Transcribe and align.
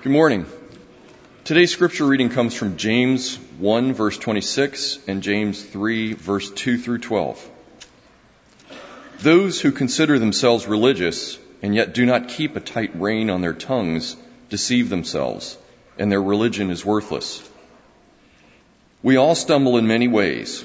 Good 0.00 0.12
morning. 0.12 0.46
Today's 1.42 1.72
scripture 1.72 2.06
reading 2.06 2.28
comes 2.28 2.54
from 2.54 2.76
James 2.76 3.34
1 3.58 3.94
verse 3.94 4.16
26 4.16 5.00
and 5.08 5.24
James 5.24 5.60
3 5.60 6.12
verse 6.12 6.52
2 6.52 6.78
through 6.78 6.98
12. 6.98 7.50
Those 9.18 9.60
who 9.60 9.72
consider 9.72 10.20
themselves 10.20 10.68
religious 10.68 11.36
and 11.62 11.74
yet 11.74 11.94
do 11.94 12.06
not 12.06 12.28
keep 12.28 12.54
a 12.54 12.60
tight 12.60 12.92
rein 12.94 13.28
on 13.28 13.40
their 13.40 13.52
tongues 13.52 14.14
deceive 14.50 14.88
themselves 14.88 15.58
and 15.98 16.12
their 16.12 16.22
religion 16.22 16.70
is 16.70 16.84
worthless. 16.84 17.42
We 19.02 19.16
all 19.16 19.34
stumble 19.34 19.78
in 19.78 19.88
many 19.88 20.06
ways. 20.06 20.64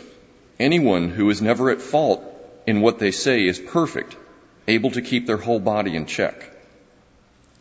Anyone 0.60 1.10
who 1.10 1.28
is 1.32 1.42
never 1.42 1.72
at 1.72 1.82
fault 1.82 2.24
in 2.68 2.82
what 2.82 3.00
they 3.00 3.10
say 3.10 3.48
is 3.48 3.58
perfect, 3.58 4.16
able 4.68 4.92
to 4.92 5.02
keep 5.02 5.26
their 5.26 5.38
whole 5.38 5.60
body 5.60 5.96
in 5.96 6.06
check. 6.06 6.53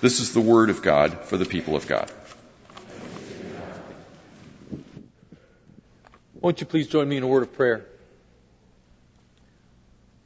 This 0.00 0.20
is 0.20 0.34
the 0.34 0.42
word 0.42 0.68
of 0.68 0.82
God 0.82 1.24
for 1.24 1.38
the 1.38 1.46
people 1.46 1.74
of 1.74 1.86
God. 1.86 2.10
Won't 6.34 6.60
you 6.60 6.66
please 6.66 6.86
join 6.86 7.08
me 7.08 7.16
in 7.16 7.22
a 7.22 7.26
word 7.26 7.42
of 7.42 7.54
prayer? 7.54 7.86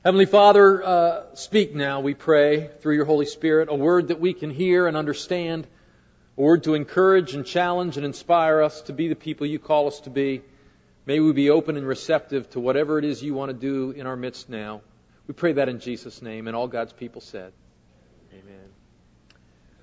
Heavenly 0.04 0.26
Father, 0.26 0.84
uh, 0.84 1.34
speak 1.34 1.74
now, 1.74 2.00
we 2.00 2.14
pray, 2.14 2.68
through 2.80 2.96
your 2.96 3.04
Holy 3.04 3.26
Spirit, 3.26 3.68
a 3.70 3.74
word 3.74 4.08
that 4.08 4.18
we 4.18 4.32
can 4.32 4.50
hear 4.50 4.88
and 4.88 4.96
understand, 4.96 5.68
a 6.36 6.40
word 6.40 6.64
to 6.64 6.74
encourage 6.74 7.34
and 7.34 7.46
challenge 7.46 7.96
and 7.96 8.04
inspire 8.04 8.62
us 8.62 8.82
to 8.82 8.92
be 8.92 9.08
the 9.08 9.14
people 9.14 9.46
you 9.46 9.58
call 9.58 9.86
us 9.86 10.00
to 10.00 10.10
be. 10.10 10.42
May 11.06 11.20
we 11.20 11.32
be 11.32 11.50
open 11.50 11.76
and 11.76 11.86
receptive 11.86 12.50
to 12.50 12.60
whatever 12.60 12.98
it 12.98 13.04
is 13.04 13.22
you 13.22 13.34
want 13.34 13.50
to 13.50 13.56
do 13.56 13.92
in 13.92 14.06
our 14.06 14.16
midst 14.16 14.48
now. 14.48 14.80
We 15.28 15.34
pray 15.34 15.52
that 15.52 15.68
in 15.68 15.78
Jesus' 15.78 16.22
name, 16.22 16.48
and 16.48 16.56
all 16.56 16.66
God's 16.66 16.92
people 16.92 17.20
said. 17.20 17.52
Amen. 18.32 18.69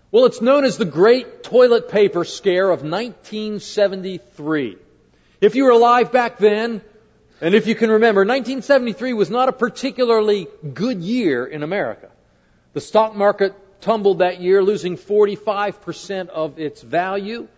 Well, 0.09 0.23
it's 0.23 0.41
known 0.41 0.63
as 0.63 0.78
the 0.78 0.85
Great 0.85 1.44
Toilet 1.44 1.90
Paper 1.90 2.23
Scare 2.23 2.69
of 2.69 2.81
1973. 2.81 4.78
If 5.41 5.56
you 5.56 5.66
were 5.66 5.72
alive 5.72 6.13
back 6.13 6.38
then, 6.38 6.81
and 7.41 7.53
if 7.53 7.68
you 7.68 7.75
can 7.75 7.91
remember, 7.91 8.22
1973 8.22 9.12
was 9.12 9.29
not 9.29 9.50
a 9.50 9.51
particularly 9.51 10.47
good 10.73 11.01
year 11.01 11.45
in 11.45 11.62
America. 11.62 12.09
The 12.72 12.79
stock 12.79 13.18
market 13.18 13.53
tumbled 13.81 14.19
that 14.19 14.40
year, 14.40 14.63
losing 14.63 14.95
45% 14.95 16.29
of 16.29 16.57
its 16.57 16.81
value. 16.81 17.50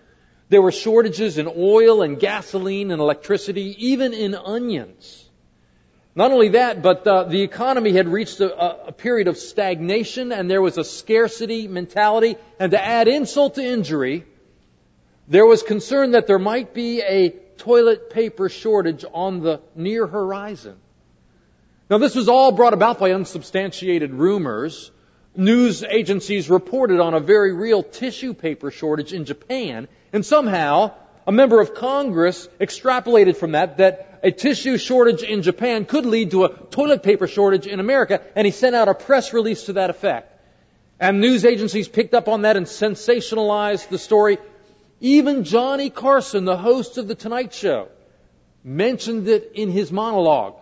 There 0.49 0.63
were 0.63 0.71
shortages 0.71 1.37
in 1.37 1.47
oil 1.55 2.01
and 2.01 2.19
gasoline 2.19 2.89
and 2.89 2.99
electricity, 2.99 3.75
even 3.89 4.15
in 4.15 4.33
onions. 4.33 5.28
Not 6.19 6.33
only 6.33 6.49
that, 6.49 6.81
but 6.81 7.07
uh, 7.07 7.23
the 7.23 7.43
economy 7.43 7.93
had 7.93 8.09
reached 8.09 8.41
a, 8.41 8.87
a 8.87 8.91
period 8.91 9.29
of 9.29 9.37
stagnation 9.37 10.33
and 10.33 10.51
there 10.51 10.61
was 10.61 10.77
a 10.77 10.83
scarcity 10.83 11.65
mentality. 11.69 12.35
And 12.59 12.71
to 12.71 12.85
add 12.85 13.07
insult 13.07 13.55
to 13.55 13.63
injury, 13.63 14.25
there 15.29 15.45
was 15.45 15.63
concern 15.63 16.11
that 16.11 16.27
there 16.27 16.37
might 16.37 16.73
be 16.73 17.01
a 17.01 17.29
toilet 17.59 18.09
paper 18.09 18.49
shortage 18.49 19.05
on 19.13 19.39
the 19.39 19.61
near 19.75 20.05
horizon. 20.07 20.75
Now 21.89 21.99
this 21.99 22.15
was 22.15 22.27
all 22.27 22.51
brought 22.51 22.73
about 22.73 22.99
by 22.99 23.13
unsubstantiated 23.13 24.13
rumors. 24.13 24.91
News 25.37 25.83
agencies 25.83 26.49
reported 26.49 26.99
on 26.99 27.13
a 27.13 27.21
very 27.21 27.53
real 27.53 27.81
tissue 27.81 28.33
paper 28.33 28.71
shortage 28.71 29.13
in 29.13 29.23
Japan, 29.23 29.87
and 30.11 30.25
somehow 30.25 30.95
a 31.27 31.31
member 31.31 31.61
of 31.61 31.75
Congress 31.75 32.47
extrapolated 32.59 33.35
from 33.35 33.51
that 33.51 33.77
that 33.77 34.19
a 34.23 34.31
tissue 34.31 34.77
shortage 34.77 35.23
in 35.23 35.41
Japan 35.41 35.85
could 35.85 36.05
lead 36.05 36.31
to 36.31 36.45
a 36.45 36.49
toilet 36.49 37.03
paper 37.03 37.27
shortage 37.27 37.67
in 37.67 37.79
America, 37.79 38.21
and 38.35 38.45
he 38.45 38.51
sent 38.51 38.75
out 38.75 38.87
a 38.87 38.93
press 38.93 39.33
release 39.33 39.65
to 39.65 39.73
that 39.73 39.89
effect. 39.89 40.35
And 40.99 41.21
news 41.21 41.45
agencies 41.45 41.87
picked 41.87 42.13
up 42.13 42.27
on 42.27 42.41
that 42.41 42.57
and 42.57 42.65
sensationalized 42.65 43.87
the 43.89 43.97
story. 43.97 44.37
Even 44.99 45.45
Johnny 45.45 45.89
Carson, 45.89 46.43
the 46.43 46.57
host 46.57 46.97
of 46.97 47.07
The 47.07 47.15
Tonight 47.15 47.53
Show, 47.53 47.87
mentioned 48.63 49.27
it 49.29 49.51
in 49.55 49.71
his 49.71 49.91
monologue. 49.91 50.55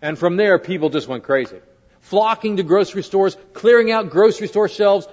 And 0.00 0.18
from 0.18 0.36
there, 0.36 0.58
people 0.58 0.88
just 0.88 1.08
went 1.08 1.24
crazy. 1.24 1.58
Flocking 2.00 2.56
to 2.56 2.62
grocery 2.62 3.02
stores, 3.02 3.36
clearing 3.52 3.90
out 3.90 4.08
grocery 4.08 4.48
store 4.48 4.68
shelves, 4.68 5.06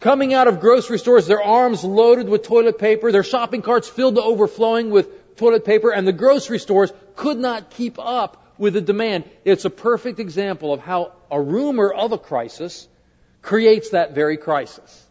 coming 0.00 0.34
out 0.34 0.48
of 0.48 0.60
grocery 0.60 0.98
stores, 0.98 1.26
their 1.26 1.42
arms 1.42 1.84
loaded 1.84 2.28
with 2.28 2.42
toilet 2.42 2.78
paper, 2.78 3.12
their 3.12 3.22
shopping 3.22 3.62
carts 3.62 3.88
filled 3.88 4.16
to 4.16 4.22
overflowing 4.22 4.90
with 4.90 5.36
toilet 5.36 5.64
paper, 5.64 5.90
and 5.90 6.06
the 6.06 6.12
grocery 6.12 6.58
stores 6.58 6.92
could 7.14 7.38
not 7.38 7.70
keep 7.70 7.98
up 7.98 8.42
with 8.58 8.74
the 8.74 8.80
demand. 8.80 9.24
It's 9.44 9.64
a 9.64 9.70
perfect 9.70 10.18
example 10.18 10.72
of 10.72 10.80
how 10.80 11.12
a 11.30 11.40
rumor 11.40 11.92
of 11.92 12.12
a 12.12 12.18
crisis 12.18 12.88
creates 13.42 13.90
that 13.90 14.14
very 14.14 14.36
crisis. 14.36 15.06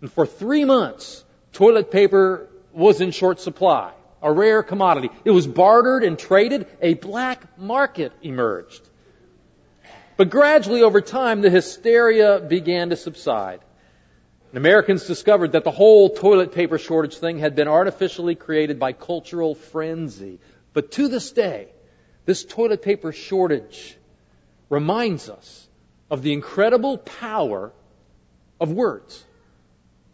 And 0.00 0.12
for 0.12 0.26
three 0.26 0.64
months, 0.64 1.24
toilet 1.52 1.90
paper 1.90 2.48
was 2.72 3.00
in 3.00 3.10
short 3.10 3.40
supply, 3.40 3.92
a 4.22 4.32
rare 4.32 4.62
commodity. 4.62 5.10
It 5.24 5.30
was 5.30 5.46
bartered 5.46 6.04
and 6.04 6.18
traded. 6.18 6.66
A 6.80 6.94
black 6.94 7.58
market 7.58 8.12
emerged. 8.22 8.82
But 10.16 10.30
gradually 10.30 10.82
over 10.82 11.00
time, 11.00 11.40
the 11.40 11.50
hysteria 11.50 12.40
began 12.40 12.90
to 12.90 12.96
subside. 12.96 13.60
And 14.50 14.56
Americans 14.56 15.06
discovered 15.06 15.52
that 15.52 15.64
the 15.64 15.70
whole 15.70 16.10
toilet 16.10 16.52
paper 16.52 16.78
shortage 16.78 17.18
thing 17.18 17.38
had 17.38 17.54
been 17.54 17.68
artificially 17.68 18.34
created 18.34 18.78
by 18.78 18.92
cultural 18.92 19.54
frenzy. 19.54 20.38
But 20.72 20.92
to 20.92 21.08
this 21.08 21.32
day, 21.32 21.68
this 22.24 22.44
toilet 22.44 22.82
paper 22.82 23.12
shortage 23.12 23.96
reminds 24.70 25.28
us 25.28 25.68
of 26.10 26.22
the 26.22 26.32
incredible 26.32 26.96
power 26.96 27.72
of 28.58 28.72
words. 28.72 29.22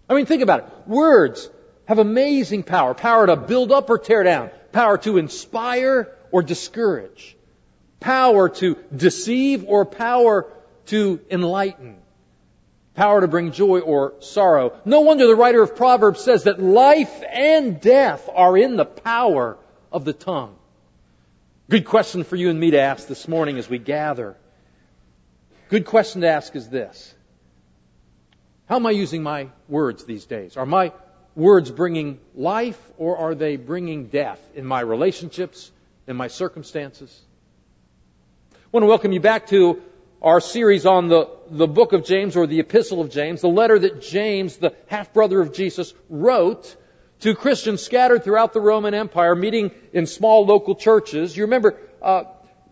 I 0.08 0.14
mean, 0.14 0.26
think 0.26 0.42
about 0.42 0.60
it. 0.60 0.88
Words 0.88 1.48
have 1.86 1.98
amazing 1.98 2.64
power. 2.64 2.94
Power 2.94 3.26
to 3.26 3.36
build 3.36 3.70
up 3.70 3.88
or 3.88 3.98
tear 3.98 4.24
down. 4.24 4.50
Power 4.72 4.98
to 4.98 5.16
inspire 5.18 6.12
or 6.32 6.42
discourage. 6.42 7.36
Power 8.00 8.48
to 8.48 8.76
deceive 8.94 9.64
or 9.68 9.84
power 9.84 10.50
to 10.86 11.20
enlighten 11.30 11.98
power 12.94 13.20
to 13.20 13.28
bring 13.28 13.52
joy 13.52 13.80
or 13.80 14.14
sorrow. 14.20 14.78
No 14.84 15.00
wonder 15.00 15.26
the 15.26 15.36
writer 15.36 15.62
of 15.62 15.76
Proverbs 15.76 16.20
says 16.20 16.44
that 16.44 16.62
life 16.62 17.22
and 17.28 17.80
death 17.80 18.28
are 18.32 18.56
in 18.56 18.76
the 18.76 18.84
power 18.84 19.58
of 19.92 20.04
the 20.04 20.12
tongue. 20.12 20.56
Good 21.68 21.86
question 21.86 22.24
for 22.24 22.36
you 22.36 22.50
and 22.50 22.60
me 22.60 22.72
to 22.72 22.80
ask 22.80 23.08
this 23.08 23.26
morning 23.26 23.58
as 23.58 23.68
we 23.68 23.78
gather. 23.78 24.36
Good 25.70 25.86
question 25.86 26.20
to 26.20 26.28
ask 26.28 26.54
is 26.54 26.68
this. 26.68 27.14
How 28.66 28.76
am 28.76 28.86
I 28.86 28.92
using 28.92 29.22
my 29.22 29.48
words 29.68 30.04
these 30.04 30.26
days? 30.26 30.56
Are 30.56 30.66
my 30.66 30.92
words 31.34 31.70
bringing 31.70 32.20
life 32.34 32.80
or 32.96 33.16
are 33.16 33.34
they 33.34 33.56
bringing 33.56 34.06
death 34.06 34.40
in 34.54 34.64
my 34.66 34.80
relationships, 34.80 35.70
in 36.06 36.16
my 36.16 36.28
circumstances? 36.28 37.20
I 38.52 38.56
want 38.72 38.82
to 38.84 38.88
welcome 38.88 39.12
you 39.12 39.20
back 39.20 39.48
to 39.48 39.82
our 40.24 40.40
series 40.40 40.86
on 40.86 41.08
the, 41.08 41.28
the 41.50 41.66
book 41.66 41.92
of 41.92 42.06
James 42.06 42.34
or 42.34 42.46
the 42.46 42.58
epistle 42.58 43.02
of 43.02 43.10
James, 43.10 43.42
the 43.42 43.48
letter 43.48 43.78
that 43.78 44.00
James, 44.00 44.56
the 44.56 44.74
half 44.86 45.12
brother 45.12 45.38
of 45.42 45.52
Jesus, 45.52 45.92
wrote 46.08 46.74
to 47.20 47.34
Christians 47.34 47.82
scattered 47.82 48.24
throughout 48.24 48.54
the 48.54 48.60
Roman 48.60 48.94
Empire, 48.94 49.36
meeting 49.36 49.70
in 49.92 50.06
small 50.06 50.46
local 50.46 50.76
churches. 50.76 51.36
You 51.36 51.44
remember, 51.44 51.78
uh, 52.00 52.24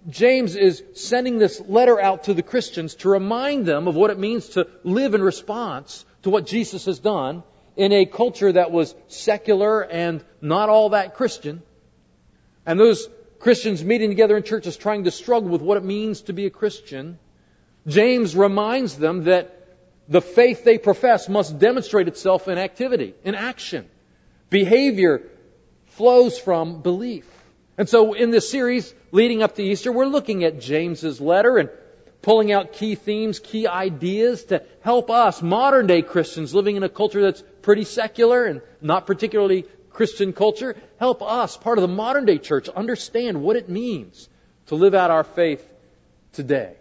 James 0.08 0.56
is 0.56 0.82
sending 0.94 1.38
this 1.38 1.60
letter 1.60 2.00
out 2.00 2.24
to 2.24 2.34
the 2.34 2.42
Christians 2.42 2.94
to 2.96 3.10
remind 3.10 3.66
them 3.66 3.86
of 3.86 3.96
what 3.96 4.10
it 4.10 4.18
means 4.18 4.48
to 4.50 4.66
live 4.82 5.14
in 5.14 5.22
response 5.22 6.06
to 6.22 6.30
what 6.30 6.46
Jesus 6.46 6.86
has 6.86 7.00
done 7.00 7.42
in 7.76 7.92
a 7.92 8.06
culture 8.06 8.50
that 8.50 8.70
was 8.70 8.94
secular 9.08 9.82
and 9.82 10.24
not 10.40 10.70
all 10.70 10.90
that 10.90 11.16
Christian. 11.16 11.62
And 12.64 12.80
those 12.80 13.10
Christians 13.40 13.84
meeting 13.84 14.08
together 14.08 14.38
in 14.38 14.42
churches 14.42 14.74
trying 14.78 15.04
to 15.04 15.10
struggle 15.10 15.50
with 15.50 15.60
what 15.60 15.76
it 15.76 15.84
means 15.84 16.22
to 16.22 16.32
be 16.32 16.46
a 16.46 16.50
Christian. 16.50 17.18
James 17.86 18.36
reminds 18.36 18.96
them 18.96 19.24
that 19.24 19.58
the 20.08 20.20
faith 20.20 20.64
they 20.64 20.78
profess 20.78 21.28
must 21.28 21.58
demonstrate 21.58 22.08
itself 22.08 22.48
in 22.48 22.58
activity, 22.58 23.14
in 23.24 23.34
action. 23.34 23.88
Behavior 24.50 25.22
flows 25.86 26.38
from 26.38 26.82
belief. 26.82 27.26
And 27.78 27.88
so 27.88 28.12
in 28.12 28.30
this 28.30 28.50
series 28.50 28.94
leading 29.10 29.42
up 29.42 29.56
to 29.56 29.62
Easter, 29.62 29.90
we're 29.90 30.06
looking 30.06 30.44
at 30.44 30.60
James's 30.60 31.20
letter 31.20 31.56
and 31.58 31.70
pulling 32.20 32.52
out 32.52 32.74
key 32.74 32.94
themes, 32.94 33.40
key 33.40 33.66
ideas 33.66 34.44
to 34.44 34.62
help 34.82 35.10
us, 35.10 35.42
modern 35.42 35.86
day 35.86 36.02
Christians 36.02 36.54
living 36.54 36.76
in 36.76 36.82
a 36.82 36.88
culture 36.88 37.22
that's 37.22 37.42
pretty 37.62 37.84
secular 37.84 38.44
and 38.44 38.62
not 38.80 39.06
particularly 39.06 39.64
Christian 39.90 40.32
culture, 40.32 40.76
help 40.98 41.22
us, 41.22 41.56
part 41.56 41.78
of 41.78 41.82
the 41.82 41.88
modern 41.88 42.24
day 42.24 42.38
church, 42.38 42.68
understand 42.68 43.42
what 43.42 43.56
it 43.56 43.68
means 43.68 44.28
to 44.66 44.74
live 44.74 44.94
out 44.94 45.10
our 45.10 45.24
faith 45.24 45.66
today. 46.32 46.74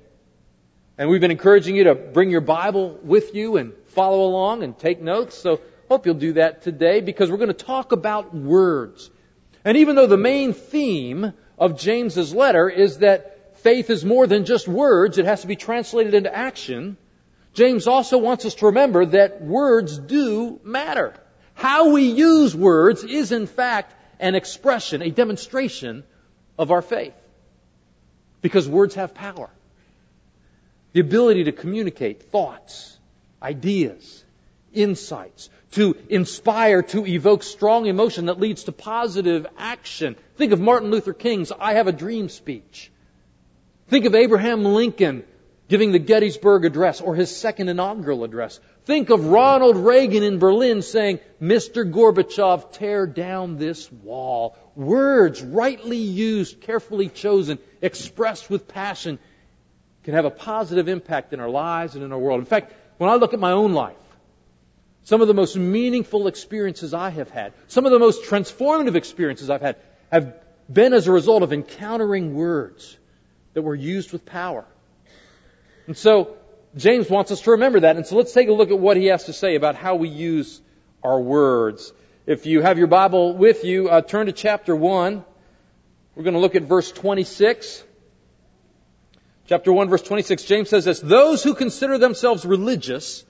And 1.02 1.10
we've 1.10 1.20
been 1.20 1.32
encouraging 1.32 1.76
you 1.76 1.86
to 1.86 1.96
bring 1.96 2.30
your 2.30 2.42
Bible 2.42 3.00
with 3.02 3.34
you 3.34 3.58
and 3.58 3.74
follow 3.88 4.24
along 4.24 4.62
and 4.62 4.78
take 4.78 5.02
notes. 5.02 5.36
So 5.36 5.60
hope 5.90 6.06
you'll 6.06 6.14
do 6.14 6.34
that 6.34 6.62
today 6.62 7.02
because 7.02 7.32
we're 7.32 7.38
going 7.38 7.48
to 7.48 7.56
talk 7.56 7.92
about 7.92 8.36
words. 8.36 9.10
And 9.66 9.78
even 9.78 9.96
though 9.96 10.06
the 10.06 10.16
main 10.16 10.54
theme 10.54 11.34
of 11.58 11.80
James's 11.80 12.36
letter 12.36 12.70
is 12.70 13.00
that 13.00 13.58
faith 13.62 13.90
is 13.90 14.06
more 14.06 14.28
than 14.28 14.46
just 14.46 14.68
words, 14.68 15.18
it 15.18 15.26
has 15.26 15.42
to 15.42 15.48
be 15.48 15.56
translated 15.56 16.14
into 16.14 16.32
action. 16.32 16.98
James 17.56 17.88
also 17.88 18.20
wants 18.20 18.46
us 18.46 18.54
to 18.54 18.68
remember 18.68 19.04
that 19.08 19.42
words 19.42 19.98
do 19.98 20.60
matter. 20.64 21.16
How 21.56 21.94
we 21.94 22.12
use 22.12 22.56
words 22.56 23.04
is 23.04 23.32
in 23.32 23.48
fact 23.48 23.96
an 24.20 24.36
expression, 24.36 25.02
a 25.02 25.10
demonstration 25.10 26.04
of 26.60 26.70
our 26.70 26.84
faith. 26.84 27.16
Because 28.44 28.70
words 28.70 28.94
have 28.94 29.16
power 29.16 29.50
the 30.94 31.00
ability 31.00 31.46
to 31.46 31.52
communicate 31.52 32.24
thoughts, 32.24 32.98
ideas, 33.42 34.24
insights, 34.74 35.50
to 35.72 35.96
inspire, 36.10 36.82
to 36.82 37.06
evoke 37.06 37.44
strong 37.44 37.86
emotion 37.86 38.26
that 38.26 38.40
leads 38.40 38.66
to 38.66 38.72
positive 38.72 39.48
action. 39.58 40.16
Think 40.36 40.52
of 40.52 40.60
Martin 40.60 40.92
Luther 40.92 41.14
King's 41.14 41.52
I 41.52 41.74
Have 41.74 41.88
a 41.88 41.94
Dream 41.94 42.30
speech. 42.30 42.92
Think 43.88 44.06
of 44.06 44.16
Abraham 44.16 44.64
Lincoln 44.64 45.24
giving 45.72 45.94
the 45.94 46.00
Gettysburg 46.00 46.66
Address 46.66 47.00
or 47.00 47.16
his 47.16 47.34
second 47.34 47.70
inaugural 47.70 48.26
address. 48.26 48.60
Think 48.84 49.10
of 49.10 49.28
Ronald 49.28 49.78
Reagan 49.78 50.22
in 50.22 50.38
Berlin 50.38 50.82
saying, 50.82 51.22
Mr. 51.42 51.90
Gorbachev, 51.90 52.74
tear 52.74 53.08
down 53.08 53.58
this 53.58 53.90
wall. 53.90 54.58
Words 54.76 55.42
rightly 55.42 55.98
used, 55.98 56.60
carefully 56.60 57.08
chosen, 57.08 57.58
expressed 57.82 58.50
with 58.50 58.68
passion 58.68 59.18
can 60.04 60.14
have 60.14 60.26
a 60.26 60.32
positive 60.32 60.88
impact 60.88 61.34
in 61.34 61.40
our 61.40 61.50
lives 61.50 61.96
and 61.96 62.04
in 62.04 62.12
our 62.12 62.20
world. 62.20 62.40
In 62.40 62.46
fact, 62.46 62.74
when 62.98 63.10
I 63.10 63.16
look 63.16 63.34
at 63.34 63.40
my 63.40 63.52
own 63.52 63.74
life, 63.74 63.96
some 65.04 65.22
of 65.22 65.28
the 65.28 65.34
most 65.34 65.56
meaningful 65.56 66.28
experiences 66.28 66.94
I 66.94 67.10
have 67.10 67.30
had, 67.30 67.54
some 67.68 67.86
of 67.86 67.92
the 67.92 68.00
most 68.00 68.24
transformative 68.24 68.96
experiences 68.96 69.50
I've 69.50 69.62
had, 69.62 69.78
have 70.12 70.36
been 70.72 70.94
as 70.94 71.08
a 71.08 71.12
result 71.12 71.44
of 71.44 71.54
encountering 71.54 72.34
words 72.36 72.98
that 73.54 73.62
were 73.62 73.76
used 73.76 74.12
with 74.12 74.26
power. 74.26 74.66
And 75.88 75.98
so, 75.98 76.38
James 76.78 77.10
wants 77.10 77.32
us 77.32 77.42
to 77.42 77.52
remember 77.52 77.82
that. 77.82 77.98
And 77.98 78.06
so 78.06 78.16
let's 78.16 78.32
take 78.32 78.48
a 78.48 78.54
look 78.54 78.72
at 78.72 78.80
what 78.80 78.96
he 78.96 79.08
has 79.08 79.26
to 79.26 79.34
say 79.34 79.56
about 79.56 79.76
how 79.76 79.96
we 79.96 80.08
use 80.08 80.62
our 81.04 81.20
words. 81.20 81.92
If 82.26 82.46
you 82.46 82.62
have 82.62 82.78
your 82.78 82.88
Bible 82.88 83.36
with 83.36 83.66
you, 83.66 83.90
uh, 83.90 84.02
turn 84.02 84.28
to 84.28 84.32
chapter 84.32 84.76
1. 84.76 85.26
We're 86.16 86.24
going 86.24 86.34
to 86.34 86.40
look 86.40 86.56
at 86.56 86.64
verse 86.64 86.92
26. 86.92 87.84
Chapter 89.52 89.74
1 89.74 89.90
verse 89.90 90.02
26, 90.04 90.44
James 90.44 90.70
says 90.70 90.86
this, 90.86 91.02
those 91.02 91.44
who 91.44 91.56
consider 91.56 91.98
themselves 91.98 92.46
religious 92.46 93.26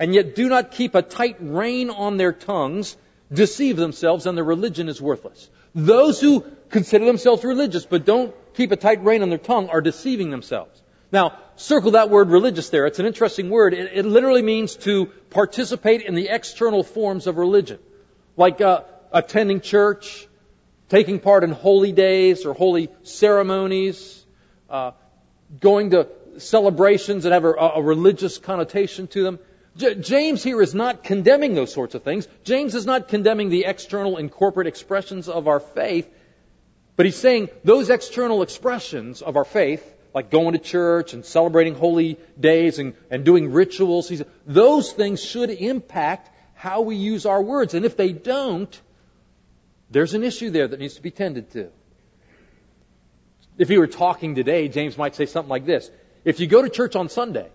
and 0.00 0.12
yet 0.12 0.34
do 0.34 0.48
not 0.48 0.72
keep 0.72 0.96
a 0.96 1.02
tight 1.02 1.36
rein 1.38 1.90
on 1.90 2.16
their 2.16 2.32
tongues 2.32 2.96
deceive 3.32 3.76
themselves 3.76 4.26
and 4.26 4.36
their 4.36 4.42
religion 4.44 4.88
is 4.88 5.00
worthless. 5.00 5.48
Those 5.72 6.20
who 6.20 6.44
consider 6.70 7.04
themselves 7.04 7.44
religious 7.44 7.86
but 7.86 8.04
don't 8.04 8.34
keep 8.54 8.72
a 8.72 8.76
tight 8.76 9.04
rein 9.04 9.22
on 9.22 9.28
their 9.28 9.38
tongue 9.38 9.68
are 9.68 9.80
deceiving 9.80 10.30
themselves. 10.30 10.82
Now, 11.12 11.38
circle 11.54 11.92
that 11.92 12.10
word 12.10 12.30
religious 12.30 12.70
there. 12.70 12.86
It's 12.86 12.98
an 12.98 13.06
interesting 13.06 13.48
word. 13.48 13.74
It, 13.74 13.92
it 13.94 14.04
literally 14.04 14.42
means 14.42 14.74
to 14.78 15.06
participate 15.30 16.02
in 16.02 16.16
the 16.16 16.30
external 16.30 16.82
forms 16.82 17.28
of 17.28 17.36
religion. 17.36 17.78
Like 18.36 18.60
uh, 18.60 18.80
attending 19.12 19.60
church, 19.60 20.26
taking 20.88 21.20
part 21.20 21.44
in 21.44 21.52
holy 21.52 21.92
days 21.92 22.44
or 22.44 22.54
holy 22.54 22.88
ceremonies, 23.04 24.26
uh, 24.68 24.90
going 25.60 25.90
to 25.90 26.08
celebrations 26.38 27.24
that 27.24 27.32
have 27.32 27.44
a, 27.44 27.52
a 27.52 27.82
religious 27.82 28.38
connotation 28.38 29.06
to 29.08 29.22
them. 29.22 29.38
J- 29.76 29.96
James 29.96 30.42
here 30.42 30.60
is 30.62 30.74
not 30.74 31.04
condemning 31.04 31.54
those 31.54 31.72
sorts 31.72 31.94
of 31.94 32.02
things. 32.02 32.28
James 32.44 32.74
is 32.74 32.86
not 32.86 33.08
condemning 33.08 33.48
the 33.48 33.64
external 33.64 34.16
and 34.16 34.30
corporate 34.30 34.66
expressions 34.66 35.28
of 35.28 35.48
our 35.48 35.60
faith, 35.60 36.08
but 36.96 37.06
he's 37.06 37.16
saying 37.16 37.48
those 37.64 37.90
external 37.90 38.42
expressions 38.42 39.22
of 39.22 39.36
our 39.36 39.44
faith, 39.44 39.84
like 40.14 40.30
going 40.30 40.52
to 40.52 40.58
church 40.58 41.12
and 41.12 41.24
celebrating 41.24 41.74
holy 41.74 42.18
days 42.38 42.78
and, 42.78 42.94
and 43.10 43.24
doing 43.24 43.52
rituals, 43.52 44.12
those 44.46 44.92
things 44.92 45.22
should 45.22 45.50
impact 45.50 46.30
how 46.54 46.82
we 46.82 46.96
use 46.96 47.26
our 47.26 47.42
words. 47.42 47.74
And 47.74 47.84
if 47.84 47.96
they 47.96 48.12
don't, 48.12 48.80
there's 49.90 50.14
an 50.14 50.22
issue 50.22 50.50
there 50.50 50.68
that 50.68 50.78
needs 50.78 50.94
to 50.94 51.02
be 51.02 51.10
tended 51.10 51.50
to. 51.52 51.70
If 53.56 53.68
he 53.68 53.78
were 53.78 53.86
talking 53.86 54.34
today, 54.34 54.68
James 54.68 54.98
might 54.98 55.14
say 55.14 55.26
something 55.26 55.50
like 55.50 55.64
this. 55.64 55.90
If 56.24 56.40
you 56.40 56.46
go 56.46 56.62
to 56.62 56.68
church 56.68 56.96
on 56.96 57.08
Sunday 57.08 57.48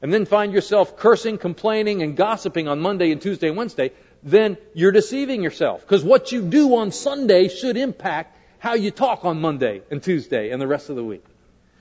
and 0.00 0.12
then 0.12 0.24
find 0.24 0.52
yourself 0.52 0.96
cursing, 0.96 1.38
complaining, 1.38 2.02
and 2.02 2.16
gossiping 2.16 2.68
on 2.68 2.80
Monday 2.80 3.12
and 3.12 3.20
Tuesday 3.20 3.48
and 3.48 3.56
Wednesday, 3.56 3.92
then 4.22 4.56
you're 4.74 4.92
deceiving 4.92 5.42
yourself. 5.42 5.82
Because 5.82 6.04
what 6.04 6.32
you 6.32 6.42
do 6.42 6.76
on 6.76 6.90
Sunday 6.92 7.48
should 7.48 7.76
impact 7.76 8.38
how 8.58 8.74
you 8.74 8.90
talk 8.90 9.24
on 9.24 9.40
Monday 9.40 9.82
and 9.90 10.02
Tuesday 10.02 10.50
and 10.50 10.62
the 10.62 10.66
rest 10.66 10.88
of 10.88 10.96
the 10.96 11.04
week. 11.04 11.24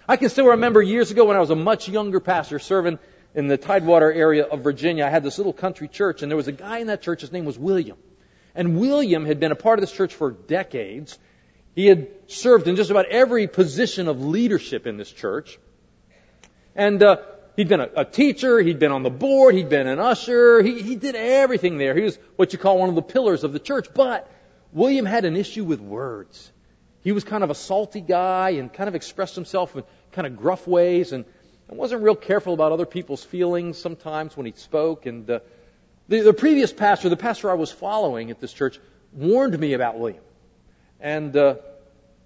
I 0.07 0.17
can 0.17 0.29
still 0.29 0.47
remember 0.47 0.81
years 0.81 1.11
ago 1.11 1.25
when 1.25 1.37
I 1.37 1.39
was 1.39 1.51
a 1.51 1.55
much 1.55 1.87
younger 1.87 2.19
pastor 2.19 2.59
serving 2.59 2.99
in 3.35 3.47
the 3.47 3.57
Tidewater 3.57 4.11
area 4.11 4.43
of 4.43 4.61
Virginia. 4.61 5.05
I 5.05 5.09
had 5.09 5.23
this 5.23 5.37
little 5.37 5.53
country 5.53 5.87
church 5.87 6.21
and 6.21 6.31
there 6.31 6.35
was 6.35 6.47
a 6.47 6.51
guy 6.51 6.79
in 6.79 6.87
that 6.87 7.01
church, 7.01 7.21
his 7.21 7.31
name 7.31 7.45
was 7.45 7.57
William. 7.57 7.97
And 8.53 8.79
William 8.79 9.25
had 9.25 9.39
been 9.39 9.51
a 9.51 9.55
part 9.55 9.79
of 9.79 9.81
this 9.81 9.93
church 9.93 10.13
for 10.13 10.31
decades 10.31 11.17
he 11.75 11.87
had 11.87 12.07
served 12.27 12.67
in 12.67 12.75
just 12.75 12.91
about 12.91 13.05
every 13.05 13.47
position 13.47 14.07
of 14.07 14.23
leadership 14.23 14.87
in 14.87 14.97
this 14.97 15.11
church. 15.11 15.57
And 16.75 17.01
uh, 17.01 17.17
he'd 17.55 17.69
been 17.69 17.79
a, 17.79 17.89
a, 17.97 18.05
teacher, 18.05 18.59
he'd 18.59 18.79
been 18.79 18.91
on 18.91 19.03
the 19.03 19.09
board, 19.09 19.55
he'd 19.55 19.69
been 19.69 19.87
an 19.87 19.99
usher, 19.99 20.61
he, 20.61 20.81
he 20.81 20.95
did 20.95 21.15
everything 21.15 21.77
there. 21.77 21.95
He 21.95 22.03
was 22.03 22.17
what 22.35 22.53
you 22.53 22.59
call 22.59 22.79
one 22.79 22.89
of 22.89 22.95
the 22.95 23.01
pillars 23.01 23.43
of 23.43 23.53
the 23.53 23.59
church. 23.59 23.87
But 23.93 24.29
William 24.73 25.05
had 25.05 25.25
an 25.25 25.35
issue 25.35 25.63
with 25.63 25.79
words. 25.79 26.51
He 27.03 27.11
was 27.11 27.23
kind 27.23 27.43
of 27.43 27.49
a 27.49 27.55
salty 27.55 28.01
guy 28.01 28.51
and 28.51 28.71
kind 28.71 28.87
of 28.87 28.95
expressed 28.95 29.35
himself 29.35 29.75
in 29.75 29.83
kind 30.11 30.27
of 30.27 30.37
gruff 30.37 30.67
ways 30.67 31.13
and, 31.13 31.25
and 31.67 31.77
wasn't 31.77 32.03
real 32.03 32.15
careful 32.15 32.53
about 32.53 32.71
other 32.71 32.85
people's 32.85 33.23
feelings 33.23 33.77
sometimes 33.77 34.37
when 34.37 34.45
he 34.45 34.53
spoke. 34.55 35.05
And 35.05 35.29
uh, 35.29 35.39
the, 36.07 36.21
the 36.21 36.33
previous 36.33 36.71
pastor, 36.71 37.09
the 37.09 37.17
pastor 37.17 37.49
I 37.49 37.55
was 37.55 37.71
following 37.71 38.29
at 38.29 38.39
this 38.39 38.53
church, 38.53 38.79
warned 39.13 39.57
me 39.57 39.73
about 39.73 39.97
William. 39.97 40.23
And 41.01 41.35
uh, 41.35 41.55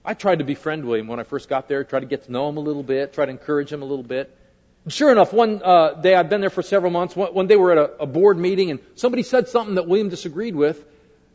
I 0.04 0.14
tried 0.14 0.40
to 0.40 0.44
befriend 0.44 0.86
William 0.86 1.08
when 1.08 1.20
I 1.20 1.24
first 1.24 1.48
got 1.48 1.68
there, 1.70 1.84
tried 1.86 2.02
to 2.02 2.06
get 2.06 2.26
to 2.26 2.32
know 2.32 2.50
him 2.50 2.58
a 2.58 2.62
little 2.62 2.84
bit, 2.84 3.14
tried 3.14 3.28
to 3.28 3.32
encourage 3.32 3.72
him 3.72 3.82
a 3.82 3.86
little 3.86 4.04
bit. 4.04 4.36
And 4.84 4.94
sure 4.94 5.12
enough, 5.12 5.34
one 5.34 5.62
uh, 5.64 5.94
day 5.94 6.14
I'd 6.14 6.30
been 6.30 6.42
there 6.42 6.50
for 6.50 6.62
several 6.62 6.92
months. 6.92 7.16
One, 7.16 7.34
one 7.34 7.48
day 7.48 7.56
we 7.56 7.62
were 7.62 7.72
at 7.72 7.78
a, 7.78 8.02
a 8.02 8.06
board 8.06 8.38
meeting, 8.38 8.70
and 8.72 8.80
somebody 8.96 9.24
said 9.24 9.48
something 9.48 9.76
that 9.76 9.88
William 9.88 10.10
disagreed 10.10 10.56
with, 10.56 10.84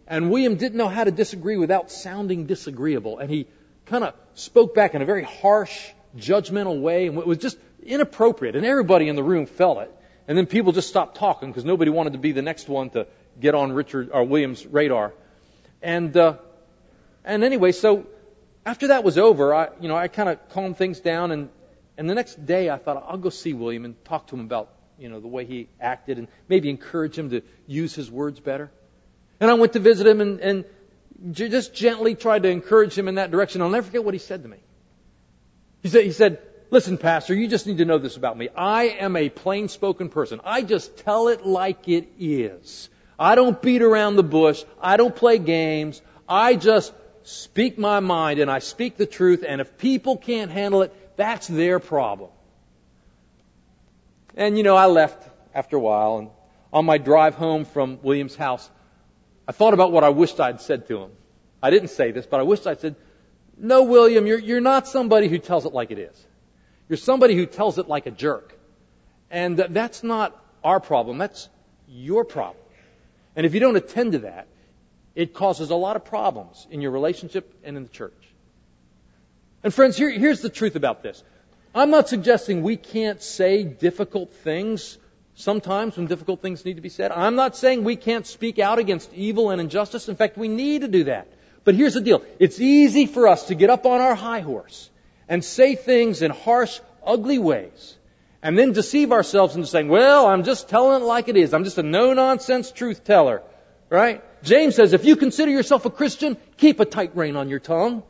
and 0.06 0.30
William 0.30 0.56
didn't 0.56 0.76
know 0.76 0.88
how 0.88 1.04
to 1.04 1.10
disagree 1.10 1.56
without 1.56 1.90
sounding 1.90 2.46
disagreeable, 2.46 3.18
and 3.18 3.30
he 3.30 3.46
kind 3.86 4.04
of 4.04 4.14
spoke 4.34 4.74
back 4.74 4.94
in 4.94 5.02
a 5.02 5.04
very 5.06 5.24
harsh, 5.24 5.88
judgmental 6.16 6.80
way, 6.80 7.06
and 7.06 7.18
it 7.18 7.26
was 7.26 7.38
just 7.38 7.58
inappropriate, 7.82 8.54
and 8.54 8.66
everybody 8.66 9.08
in 9.08 9.16
the 9.16 9.22
room 9.22 9.46
felt 9.46 9.78
it. 9.78 9.90
And 10.28 10.38
then 10.38 10.46
people 10.46 10.72
just 10.72 10.88
stopped 10.88 11.16
talking 11.16 11.50
because 11.50 11.64
nobody 11.64 11.90
wanted 11.90 12.12
to 12.12 12.18
be 12.18 12.32
the 12.32 12.42
next 12.42 12.68
one 12.68 12.90
to 12.90 13.08
get 13.40 13.54
on 13.54 13.72
Richard 13.72 14.10
or 14.12 14.22
William's 14.22 14.64
radar. 14.64 15.12
And 15.82 16.16
uh, 16.16 16.36
and 17.30 17.44
anyway, 17.44 17.72
so 17.72 18.06
after 18.66 18.88
that 18.88 19.04
was 19.04 19.16
over, 19.16 19.54
I 19.54 19.68
you 19.80 19.88
know 19.88 19.96
I 19.96 20.08
kind 20.08 20.28
of 20.28 20.48
calmed 20.50 20.76
things 20.76 21.00
down, 21.00 21.30
and 21.30 21.48
and 21.96 22.10
the 22.10 22.14
next 22.14 22.44
day 22.44 22.68
I 22.68 22.76
thought 22.76 23.04
I'll 23.08 23.18
go 23.18 23.30
see 23.30 23.52
William 23.52 23.84
and 23.84 24.04
talk 24.04 24.26
to 24.28 24.36
him 24.36 24.40
about 24.40 24.70
you 24.98 25.08
know 25.08 25.20
the 25.20 25.28
way 25.28 25.44
he 25.44 25.68
acted 25.80 26.18
and 26.18 26.28
maybe 26.48 26.68
encourage 26.68 27.16
him 27.16 27.30
to 27.30 27.42
use 27.66 27.94
his 27.94 28.10
words 28.10 28.40
better. 28.40 28.70
And 29.38 29.50
I 29.50 29.54
went 29.54 29.72
to 29.74 29.78
visit 29.78 30.06
him 30.06 30.20
and, 30.20 30.40
and 30.40 30.64
just 31.32 31.72
gently 31.74 32.14
tried 32.14 32.42
to 32.42 32.48
encourage 32.48 32.98
him 32.98 33.08
in 33.08 33.14
that 33.14 33.30
direction. 33.30 33.62
I'll 33.62 33.70
never 33.70 33.86
forget 33.86 34.04
what 34.04 34.14
he 34.14 34.18
said 34.20 34.42
to 34.42 34.48
me. 34.48 34.58
He 35.82 35.88
said, 35.88 36.04
he 36.04 36.12
said, 36.12 36.42
listen, 36.70 36.98
pastor, 36.98 37.34
you 37.34 37.48
just 37.48 37.66
need 37.66 37.78
to 37.78 37.86
know 37.86 37.96
this 37.96 38.16
about 38.18 38.36
me. 38.36 38.50
I 38.54 38.84
am 39.00 39.16
a 39.16 39.30
plain 39.30 39.68
spoken 39.68 40.10
person. 40.10 40.40
I 40.44 40.60
just 40.60 40.98
tell 40.98 41.28
it 41.28 41.46
like 41.46 41.88
it 41.88 42.08
is. 42.18 42.90
I 43.18 43.34
don't 43.34 43.60
beat 43.60 43.80
around 43.80 44.16
the 44.16 44.22
bush. 44.22 44.62
I 44.80 44.98
don't 44.98 45.14
play 45.14 45.38
games. 45.38 46.02
I 46.28 46.54
just 46.54 46.92
speak 47.22 47.78
my 47.78 48.00
mind 48.00 48.40
and 48.40 48.50
I 48.50 48.58
speak 48.58 48.96
the 48.96 49.06
truth. 49.06 49.44
And 49.46 49.60
if 49.60 49.78
people 49.78 50.16
can't 50.16 50.50
handle 50.50 50.82
it, 50.82 51.16
that's 51.16 51.46
their 51.46 51.78
problem. 51.78 52.30
And 54.36 54.56
you 54.56 54.62
know, 54.62 54.76
I 54.76 54.86
left 54.86 55.28
after 55.54 55.76
a 55.76 55.80
while 55.80 56.18
and 56.18 56.30
on 56.72 56.84
my 56.84 56.98
drive 56.98 57.34
home 57.34 57.64
from 57.64 57.98
William's 58.02 58.36
house, 58.36 58.68
I 59.46 59.52
thought 59.52 59.74
about 59.74 59.92
what 59.92 60.04
I 60.04 60.10
wished 60.10 60.38
I'd 60.40 60.60
said 60.60 60.86
to 60.88 60.98
him. 60.98 61.10
I 61.62 61.70
didn't 61.70 61.88
say 61.88 62.12
this, 62.12 62.26
but 62.26 62.40
I 62.40 62.44
wished 62.44 62.66
I'd 62.66 62.80
said, 62.80 62.96
no, 63.56 63.82
William, 63.82 64.26
you're, 64.26 64.38
you're 64.38 64.60
not 64.60 64.86
somebody 64.86 65.28
who 65.28 65.38
tells 65.38 65.66
it 65.66 65.72
like 65.72 65.90
it 65.90 65.98
is. 65.98 66.26
You're 66.88 66.96
somebody 66.96 67.34
who 67.34 67.46
tells 67.46 67.78
it 67.78 67.88
like 67.88 68.06
a 68.06 68.10
jerk. 68.10 68.56
And 69.30 69.56
that's 69.56 70.02
not 70.02 70.36
our 70.64 70.80
problem. 70.80 71.18
That's 71.18 71.48
your 71.88 72.24
problem. 72.24 72.64
And 73.36 73.46
if 73.46 73.54
you 73.54 73.60
don't 73.60 73.76
attend 73.76 74.12
to 74.12 74.18
that, 74.20 74.48
it 75.14 75.34
causes 75.34 75.70
a 75.70 75.74
lot 75.74 75.96
of 75.96 76.04
problems 76.04 76.66
in 76.70 76.80
your 76.80 76.90
relationship 76.90 77.52
and 77.64 77.76
in 77.76 77.84
the 77.84 77.88
church. 77.88 78.14
And 79.62 79.74
friends, 79.74 79.96
here, 79.96 80.10
here's 80.10 80.40
the 80.40 80.48
truth 80.48 80.76
about 80.76 81.02
this. 81.02 81.22
I'm 81.74 81.90
not 81.90 82.08
suggesting 82.08 82.62
we 82.62 82.76
can't 82.76 83.22
say 83.22 83.62
difficult 83.62 84.32
things 84.32 84.98
sometimes 85.34 85.96
when 85.96 86.06
difficult 86.06 86.42
things 86.42 86.64
need 86.64 86.76
to 86.76 86.82
be 86.82 86.88
said. 86.88 87.12
I'm 87.12 87.36
not 87.36 87.56
saying 87.56 87.84
we 87.84 87.96
can't 87.96 88.26
speak 88.26 88.58
out 88.58 88.78
against 88.78 89.12
evil 89.14 89.50
and 89.50 89.60
injustice. 89.60 90.08
In 90.08 90.16
fact, 90.16 90.36
we 90.36 90.48
need 90.48 90.82
to 90.82 90.88
do 90.88 91.04
that. 91.04 91.28
But 91.64 91.74
here's 91.74 91.94
the 91.94 92.00
deal. 92.00 92.24
It's 92.38 92.60
easy 92.60 93.06
for 93.06 93.28
us 93.28 93.46
to 93.46 93.54
get 93.54 93.70
up 93.70 93.86
on 93.86 94.00
our 94.00 94.14
high 94.14 94.40
horse 94.40 94.90
and 95.28 95.44
say 95.44 95.76
things 95.76 96.22
in 96.22 96.30
harsh, 96.30 96.80
ugly 97.04 97.38
ways 97.38 97.96
and 98.42 98.58
then 98.58 98.72
deceive 98.72 99.12
ourselves 99.12 99.54
into 99.54 99.68
saying, 99.68 99.88
well, 99.88 100.26
I'm 100.26 100.44
just 100.44 100.68
telling 100.68 101.02
it 101.02 101.04
like 101.04 101.28
it 101.28 101.36
is. 101.36 101.52
I'm 101.52 101.64
just 101.64 101.78
a 101.78 101.82
no-nonsense 101.82 102.72
truth 102.72 103.04
teller. 103.04 103.42
Right? 103.90 104.22
James 104.42 104.74
says, 104.74 104.92
if 104.92 105.04
you 105.04 105.16
consider 105.16 105.50
yourself 105.50 105.84
a 105.84 105.90
Christian, 105.90 106.36
keep 106.56 106.80
a 106.80 106.84
tight 106.84 107.16
rein 107.16 107.36
on 107.36 107.48
your 107.48 107.58
tongue. 107.58 108.02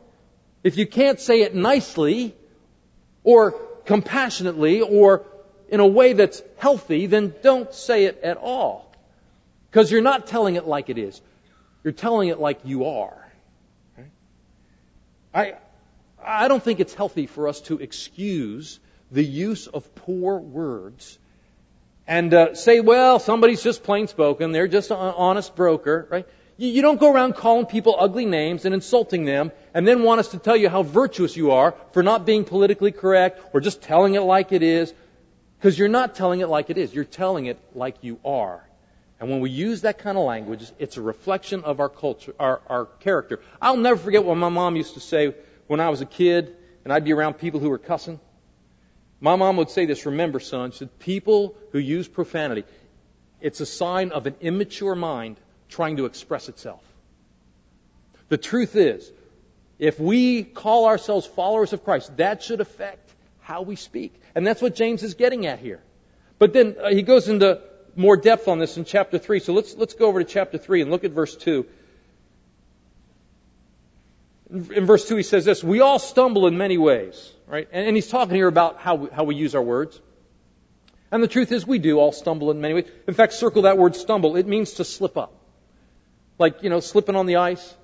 If 0.63 0.77
you 0.77 0.85
can't 0.85 1.19
say 1.19 1.41
it 1.41 1.55
nicely 1.55 2.35
or 3.23 3.53
compassionately 3.85 4.81
or 4.81 5.25
in 5.69 5.79
a 5.79 5.87
way 5.87 6.13
that's 6.13 6.41
healthy, 6.57 7.07
then 7.07 7.33
don't 7.41 7.73
say 7.73 8.05
it 8.05 8.19
at 8.23 8.37
all. 8.37 8.93
Because 9.69 9.91
you're 9.91 10.01
not 10.01 10.27
telling 10.27 10.55
it 10.55 10.67
like 10.67 10.89
it 10.89 10.97
is. 10.97 11.21
You're 11.83 11.93
telling 11.93 12.29
it 12.29 12.39
like 12.39 12.59
you 12.65 12.85
are. 12.85 13.17
I, 15.33 15.53
I 16.23 16.47
don't 16.49 16.61
think 16.61 16.79
it's 16.79 16.93
healthy 16.93 17.25
for 17.25 17.47
us 17.47 17.61
to 17.61 17.79
excuse 17.79 18.79
the 19.11 19.23
use 19.23 19.67
of 19.67 19.95
poor 19.95 20.37
words 20.37 21.17
and 22.07 22.33
uh, 22.33 22.55
say, 22.55 22.79
well, 22.79 23.19
somebody's 23.19 23.63
just 23.63 23.83
plain 23.83 24.07
spoken, 24.07 24.51
they're 24.51 24.67
just 24.67 24.91
an 24.91 24.97
honest 24.97 25.55
broker, 25.55 26.07
right? 26.09 26.27
You, 26.57 26.69
you 26.69 26.81
don't 26.81 26.99
go 26.99 27.11
around 27.11 27.35
calling 27.35 27.65
people 27.65 27.95
ugly 27.97 28.25
names 28.25 28.65
and 28.65 28.73
insulting 28.73 29.25
them 29.25 29.51
and 29.73 29.87
then 29.87 30.03
want 30.03 30.19
us 30.19 30.29
to 30.29 30.37
tell 30.37 30.55
you 30.55 30.69
how 30.69 30.83
virtuous 30.83 31.35
you 31.35 31.51
are 31.51 31.73
for 31.93 32.03
not 32.03 32.25
being 32.25 32.43
politically 32.43 32.91
correct 32.91 33.41
or 33.53 33.61
just 33.61 33.81
telling 33.81 34.15
it 34.15 34.21
like 34.21 34.51
it 34.51 34.61
is. 34.61 34.93
Because 35.57 35.77
you're 35.77 35.89
not 35.89 36.15
telling 36.15 36.39
it 36.39 36.47
like 36.47 36.69
it 36.69 36.77
is. 36.77 36.93
You're 36.93 37.03
telling 37.03 37.45
it 37.45 37.59
like 37.75 37.95
you 38.01 38.19
are. 38.25 38.63
And 39.19 39.29
when 39.29 39.39
we 39.39 39.51
use 39.51 39.81
that 39.81 39.99
kind 39.99 40.17
of 40.17 40.23
language, 40.23 40.71
it's 40.79 40.97
a 40.97 41.01
reflection 41.01 41.63
of 41.63 41.79
our 41.79 41.89
culture, 41.89 42.33
our, 42.39 42.61
our 42.67 42.85
character. 42.85 43.39
I'll 43.61 43.77
never 43.77 43.97
forget 43.97 44.23
what 44.23 44.35
my 44.37 44.49
mom 44.49 44.75
used 44.75 44.95
to 44.95 44.99
say 44.99 45.35
when 45.67 45.79
I 45.79 45.89
was 45.89 46.01
a 46.01 46.07
kid 46.07 46.55
and 46.83 46.91
I'd 46.91 47.05
be 47.05 47.13
around 47.13 47.35
people 47.35 47.59
who 47.59 47.69
were 47.69 47.77
cussing. 47.77 48.19
My 49.21 49.35
mom 49.35 49.57
would 49.57 49.69
say 49.69 49.85
this, 49.85 50.07
remember 50.07 50.39
son, 50.39 50.71
she 50.71 50.79
said, 50.79 50.99
people 50.99 51.55
who 51.71 51.79
use 51.79 52.07
profanity, 52.07 52.65
it's 53.39 53.61
a 53.61 53.65
sign 53.67 54.11
of 54.11 54.25
an 54.25 54.35
immature 54.41 54.95
mind 54.95 55.37
trying 55.69 55.97
to 55.97 56.05
express 56.05 56.49
itself. 56.49 56.83
The 58.29 58.37
truth 58.37 58.75
is, 58.75 59.09
if 59.77 59.99
we 59.99 60.43
call 60.43 60.87
ourselves 60.87 61.27
followers 61.27 61.71
of 61.71 61.83
Christ, 61.83 62.17
that 62.17 62.41
should 62.41 62.61
affect 62.61 63.13
how 63.41 63.61
we 63.61 63.75
speak. 63.75 64.13
And 64.33 64.45
that's 64.45 64.61
what 64.61 64.75
James 64.75 65.03
is 65.03 65.13
getting 65.13 65.45
at 65.45 65.59
here. 65.59 65.81
But 66.39 66.53
then 66.53 66.75
uh, 66.81 66.89
he 66.89 67.03
goes 67.03 67.29
into 67.29 67.61
more 67.95 68.17
depth 68.17 68.47
on 68.47 68.57
this 68.57 68.77
in 68.77 68.85
chapter 68.85 69.19
3. 69.19 69.39
So 69.39 69.53
let's, 69.53 69.75
let's 69.75 69.93
go 69.93 70.07
over 70.07 70.23
to 70.23 70.29
chapter 70.29 70.57
3 70.57 70.81
and 70.81 70.91
look 70.91 71.03
at 71.03 71.11
verse 71.11 71.35
2. 71.35 71.65
In 74.51 74.85
verse 74.85 75.07
2 75.07 75.15
he 75.15 75.23
says 75.23 75.45
this, 75.45 75.63
we 75.63 75.79
all 75.79 75.97
stumble 75.99 76.47
in 76.47 76.57
many 76.57 76.77
ways, 76.77 77.31
right? 77.47 77.67
And, 77.71 77.87
and 77.87 77.95
he's 77.95 78.07
talking 78.07 78.35
here 78.35 78.47
about 78.47 78.79
how 78.79 78.95
we, 78.95 79.09
how 79.09 79.23
we 79.23 79.35
use 79.35 79.55
our 79.55 79.61
words. 79.61 79.99
And 81.11 81.23
the 81.23 81.27
truth 81.27 81.51
is 81.51 81.65
we 81.65 81.79
do 81.79 81.99
all 81.99 82.11
stumble 82.11 82.51
in 82.51 82.61
many 82.61 82.73
ways. 82.73 82.89
In 83.07 83.13
fact, 83.13 83.33
circle 83.33 83.63
that 83.63 83.77
word 83.77 83.95
stumble. 83.95 84.35
It 84.35 84.47
means 84.47 84.73
to 84.73 84.85
slip 84.85 85.17
up. 85.17 85.33
Like, 86.37 86.63
you 86.63 86.69
know, 86.69 86.79
slipping 86.79 87.15
on 87.15 87.27
the 87.27 87.37
ice, 87.37 87.75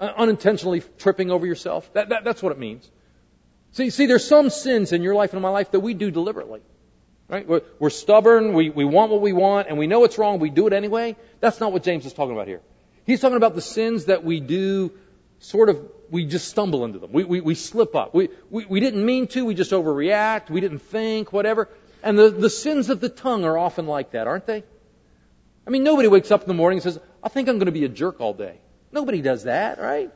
uh, 0.00 0.10
unintentionally 0.16 0.82
tripping 0.98 1.30
over 1.30 1.46
yourself. 1.46 1.92
That, 1.92 2.08
that, 2.10 2.24
that's 2.24 2.42
what 2.42 2.52
it 2.52 2.58
means. 2.58 2.88
See, 3.72 3.90
see, 3.90 4.06
there's 4.06 4.26
some 4.26 4.50
sins 4.50 4.92
in 4.92 5.02
your 5.02 5.14
life 5.14 5.30
and 5.30 5.38
in 5.38 5.42
my 5.42 5.50
life 5.50 5.72
that 5.72 5.80
we 5.80 5.94
do 5.94 6.10
deliberately. 6.10 6.60
Right? 7.28 7.46
We're, 7.46 7.62
we're 7.80 7.90
stubborn, 7.90 8.52
we, 8.52 8.70
we 8.70 8.84
want 8.84 9.10
what 9.10 9.20
we 9.20 9.32
want, 9.32 9.68
and 9.68 9.78
we 9.78 9.88
know 9.88 10.04
it's 10.04 10.16
wrong, 10.16 10.38
we 10.38 10.48
do 10.48 10.68
it 10.68 10.72
anyway. 10.72 11.16
That's 11.40 11.60
not 11.60 11.72
what 11.72 11.82
James 11.82 12.06
is 12.06 12.12
talking 12.12 12.34
about 12.34 12.46
here. 12.46 12.60
He's 13.04 13.20
talking 13.20 13.36
about 13.36 13.54
the 13.54 13.62
sins 13.62 14.06
that 14.06 14.22
we 14.22 14.40
do 14.40 14.92
sort 15.40 15.68
of, 15.68 15.80
we 16.10 16.24
just 16.24 16.48
stumble 16.48 16.84
into 16.84 16.98
them. 16.98 17.12
We, 17.12 17.24
we, 17.24 17.40
we 17.40 17.54
slip 17.54 17.94
up. 17.94 18.14
We, 18.14 18.28
we, 18.50 18.64
we 18.64 18.80
didn't 18.80 19.04
mean 19.04 19.26
to, 19.28 19.44
we 19.44 19.54
just 19.54 19.72
overreact, 19.72 20.50
we 20.50 20.60
didn't 20.60 20.80
think, 20.80 21.32
whatever. 21.32 21.68
And 22.02 22.18
the, 22.18 22.30
the 22.30 22.50
sins 22.50 22.90
of 22.90 23.00
the 23.00 23.08
tongue 23.08 23.44
are 23.44 23.58
often 23.58 23.86
like 23.86 24.12
that, 24.12 24.26
aren't 24.26 24.46
they? 24.46 24.64
I 25.66 25.70
mean, 25.70 25.82
nobody 25.82 26.08
wakes 26.08 26.30
up 26.30 26.42
in 26.42 26.48
the 26.48 26.54
morning 26.54 26.78
and 26.78 26.82
says, 26.84 27.00
I 27.22 27.28
think 27.28 27.48
I'm 27.48 27.56
going 27.56 27.66
to 27.66 27.72
be 27.72 27.84
a 27.84 27.88
jerk 27.88 28.20
all 28.20 28.34
day. 28.34 28.60
Nobody 28.92 29.20
does 29.20 29.44
that, 29.44 29.80
right? 29.80 30.10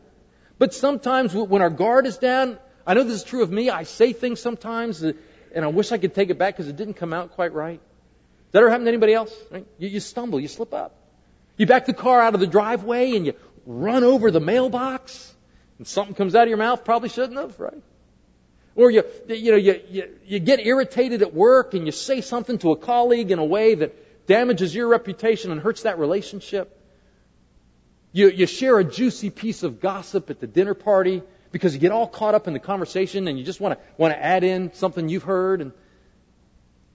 But 0.59 0.75
sometimes 0.75 1.35
when 1.35 1.63
our 1.63 1.71
guard 1.71 2.07
is 2.07 2.19
down, 2.19 2.59
I 2.87 2.95
know 2.95 3.03
this 3.03 3.15
is 3.15 3.25
true 3.25 3.43
of 3.43 3.51
me. 3.51 3.71
I 3.71 3.83
say 3.83 4.13
things 4.13 4.41
sometimes, 4.41 5.03
uh, 5.03 5.13
and 5.55 5.65
I 5.65 5.69
wish 5.69 5.91
I 5.91 5.99
could 5.99 6.15
take 6.15 6.31
it 6.31 6.39
back 6.39 6.55
because 6.55 6.69
it 6.69 6.77
didn't 6.77 6.95
come 6.95 7.13
out 7.13 7.33
quite 7.33 7.53
right. 7.53 7.81
Does 7.81 8.53
that 8.53 8.59
ever 8.59 8.71
happen 8.71 8.85
to 8.85 8.91
anybody 8.91 9.15
else? 9.15 9.35
Right? 9.51 9.67
You, 9.79 9.89
you 9.89 10.01
stumble, 10.01 10.39
you 10.39 10.49
slip 10.49 10.73
up. 10.73 10.95
You 11.57 11.67
back 11.67 11.87
the 11.87 11.93
car 11.93 12.21
out 12.21 12.35
of 12.35 12.41
the 12.41 12.47
driveway 12.47 13.17
and 13.17 13.27
you 13.27 13.35
run 13.67 14.05
over 14.05 14.31
the 14.31 14.41
mailbox, 14.41 15.35
and 15.81 15.89
something 15.89 16.15
comes 16.15 16.35
out 16.35 16.43
of 16.43 16.51
your 16.51 16.59
mouth 16.59 16.85
probably 16.85 17.09
shouldn't 17.09 17.39
have, 17.39 17.59
right? 17.59 17.83
Or 18.75 18.91
you, 18.91 19.03
you 19.29 19.51
know, 19.51 19.57
you, 19.57 19.81
you, 19.89 20.11
you 20.27 20.39
get 20.39 20.61
irritated 20.61 21.23
at 21.23 21.33
work 21.33 21.73
and 21.73 21.87
you 21.87 21.91
say 21.91 22.21
something 22.21 22.59
to 22.59 22.73
a 22.73 22.77
colleague 22.77 23.31
in 23.31 23.39
a 23.39 23.45
way 23.47 23.77
that 23.77 24.27
damages 24.27 24.75
your 24.75 24.89
reputation 24.89 25.53
and 25.53 25.59
hurts 25.59 25.85
that 25.85 25.99
relationship. 25.99 26.79
You, 28.13 28.29
you 28.29 28.45
share 28.45 28.79
a 28.79 28.85
juicy 28.85 29.31
piece 29.31 29.63
of 29.63 29.81
gossip 29.81 30.29
at 30.29 30.39
the 30.39 30.47
dinner 30.47 30.75
party 30.75 31.23
because 31.51 31.73
you 31.73 31.81
get 31.81 31.93
all 31.93 32.07
caught 32.07 32.35
up 32.35 32.47
in 32.47 32.53
the 32.53 32.61
conversation 32.61 33.27
and 33.27 33.39
you 33.39 33.45
just 33.47 33.59
want 33.59 33.79
to 33.79 33.85
want 33.97 34.13
to 34.13 34.23
add 34.23 34.45
in 34.45 34.75
something 34.75 35.09
you've 35.09 35.23
heard 35.23 35.63
and 35.63 35.73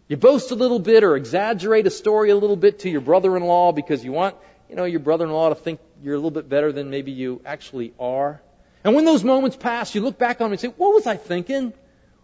you 0.10 0.16
boast 0.16 0.52
a 0.52 0.56
little 0.56 0.78
bit 0.78 1.04
or 1.04 1.16
exaggerate 1.16 1.88
a 1.88 1.90
story 1.90 2.30
a 2.30 2.36
little 2.36 2.56
bit 2.56 2.82
to 2.82 2.90
your 2.92 3.02
brother-in-law 3.02 3.72
because 3.72 4.06
you 4.06 4.12
want 4.12 4.36
you 4.70 4.76
know 4.76 4.86
your 4.86 5.00
brother-in-law 5.00 5.50
to 5.50 5.56
think 5.56 5.80
you're 6.04 6.14
a 6.14 6.18
little 6.18 6.30
bit 6.30 6.48
better 6.48 6.72
than 6.72 6.92
maybe 6.92 7.12
you 7.12 7.42
actually 7.48 7.92
are. 8.00 8.42
And 8.86 8.96
when 8.96 9.04
those 9.04 9.24
moments 9.24 9.58
pass, 9.58 9.94
you 9.96 10.02
look 10.02 10.18
back 10.18 10.40
on 10.40 10.46
them 10.46 10.52
and 10.54 10.62
say, 10.62 10.68
"What 10.70 10.94
was 10.94 11.08
I 11.08 11.18
thinking? 11.18 11.74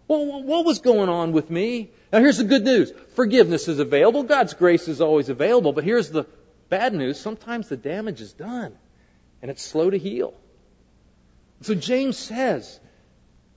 Well, 0.07 0.43
what 0.43 0.63
was 0.63 0.79
going 0.79 1.09
on 1.09 1.33
with 1.33 1.49
me?" 1.49 1.89
Now 2.13 2.19
here's 2.19 2.37
the 2.37 2.45
good 2.45 2.63
news: 2.63 2.93
forgiveness 3.15 3.67
is 3.67 3.79
available. 3.79 4.23
God's 4.23 4.53
grace 4.53 4.87
is 4.87 5.01
always 5.01 5.27
available. 5.27 5.73
But 5.73 5.83
here's 5.83 6.09
the 6.09 6.25
bad 6.69 6.93
news: 6.93 7.19
sometimes 7.19 7.67
the 7.67 7.75
damage 7.75 8.21
is 8.21 8.31
done, 8.31 8.77
and 9.41 9.51
it's 9.51 9.63
slow 9.63 9.89
to 9.89 9.97
heal. 9.97 10.35
So 11.61 11.75
James 11.75 12.17
says, 12.17 12.79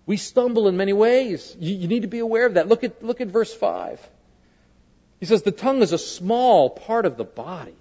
we 0.07 0.17
stumble 0.17 0.69
in 0.69 0.77
many 0.77 0.93
ways. 0.93 1.57
You, 1.59 1.75
you, 1.75 1.89
need 1.89 2.03
to 2.03 2.09
be 2.09 2.19
aware 2.19 2.47
of 2.47 2.55
that. 2.55 2.69
Look 2.69 2.85
at, 2.85 3.03
look 3.03 3.21
at 3.21 3.29
verse 3.29 3.53
5. 3.53 4.01
He 5.21 5.27
says 5.27 5.43
the 5.43 5.51
tongue 5.51 5.81
is 5.81 5.93
a 5.93 5.99
small 5.99 6.69
part 6.69 7.07
of 7.07 7.17
the 7.17 7.25
body. 7.25 7.77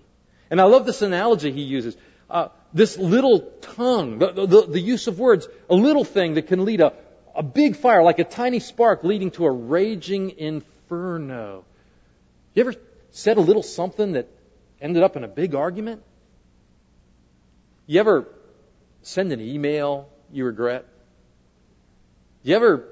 And 0.49 0.61
I 0.61 0.65
love 0.65 0.85
this 0.85 1.01
analogy 1.01 1.51
he 1.51 1.63
uses. 1.63 1.97
Uh, 2.29 2.47
this 2.73 2.97
little 2.97 3.39
tongue, 3.61 4.19
the, 4.19 4.31
the, 4.31 4.65
the, 4.67 4.79
use 4.79 5.07
of 5.07 5.19
words, 5.19 5.47
a 5.69 5.75
little 5.75 6.03
thing 6.03 6.33
that 6.35 6.47
can 6.47 6.65
lead 6.65 6.81
a, 6.81 6.93
a 7.35 7.43
big 7.43 7.75
fire, 7.75 8.01
like 8.01 8.19
a 8.19 8.23
tiny 8.23 8.59
spark 8.59 9.03
leading 9.03 9.31
to 9.31 9.45
a 9.45 9.51
raging 9.51 10.31
inferno. 10.37 11.65
You 12.53 12.61
ever 12.61 12.73
said 13.11 13.37
a 13.37 13.41
little 13.41 13.63
something 13.63 14.13
that 14.13 14.27
ended 14.81 15.03
up 15.03 15.15
in 15.15 15.23
a 15.23 15.27
big 15.27 15.53
argument? 15.53 16.01
You 17.85 17.99
ever 17.99 18.27
send 19.03 19.31
an 19.31 19.41
email 19.41 20.09
you 20.31 20.45
regret? 20.45 20.85
You 22.41 22.55
ever 22.55 22.87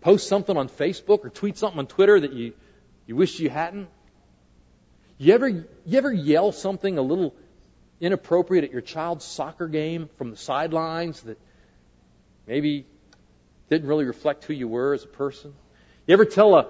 post 0.00 0.28
something 0.28 0.56
on 0.56 0.68
Facebook 0.68 1.24
or 1.24 1.30
tweet 1.30 1.58
something 1.58 1.78
on 1.78 1.86
Twitter 1.86 2.20
that 2.20 2.32
you, 2.32 2.52
you 3.06 3.16
wish 3.16 3.40
you 3.40 3.50
hadn't? 3.50 3.88
You 5.18 5.34
ever, 5.34 5.48
you 5.48 5.66
ever 5.98 6.12
yell 6.12 6.52
something 6.52 6.98
a 6.98 7.02
little 7.02 7.34
inappropriate 8.04 8.64
at 8.64 8.72
your 8.72 8.80
child's 8.80 9.24
soccer 9.24 9.68
game 9.68 10.08
from 10.18 10.30
the 10.30 10.36
sidelines 10.36 11.20
that 11.22 11.38
maybe 12.46 12.86
didn't 13.70 13.88
really 13.88 14.04
reflect 14.04 14.44
who 14.44 14.52
you 14.52 14.68
were 14.68 14.94
as 14.94 15.04
a 15.04 15.08
person? 15.08 15.54
You 16.06 16.12
ever 16.12 16.24
tell 16.24 16.54
a, 16.54 16.66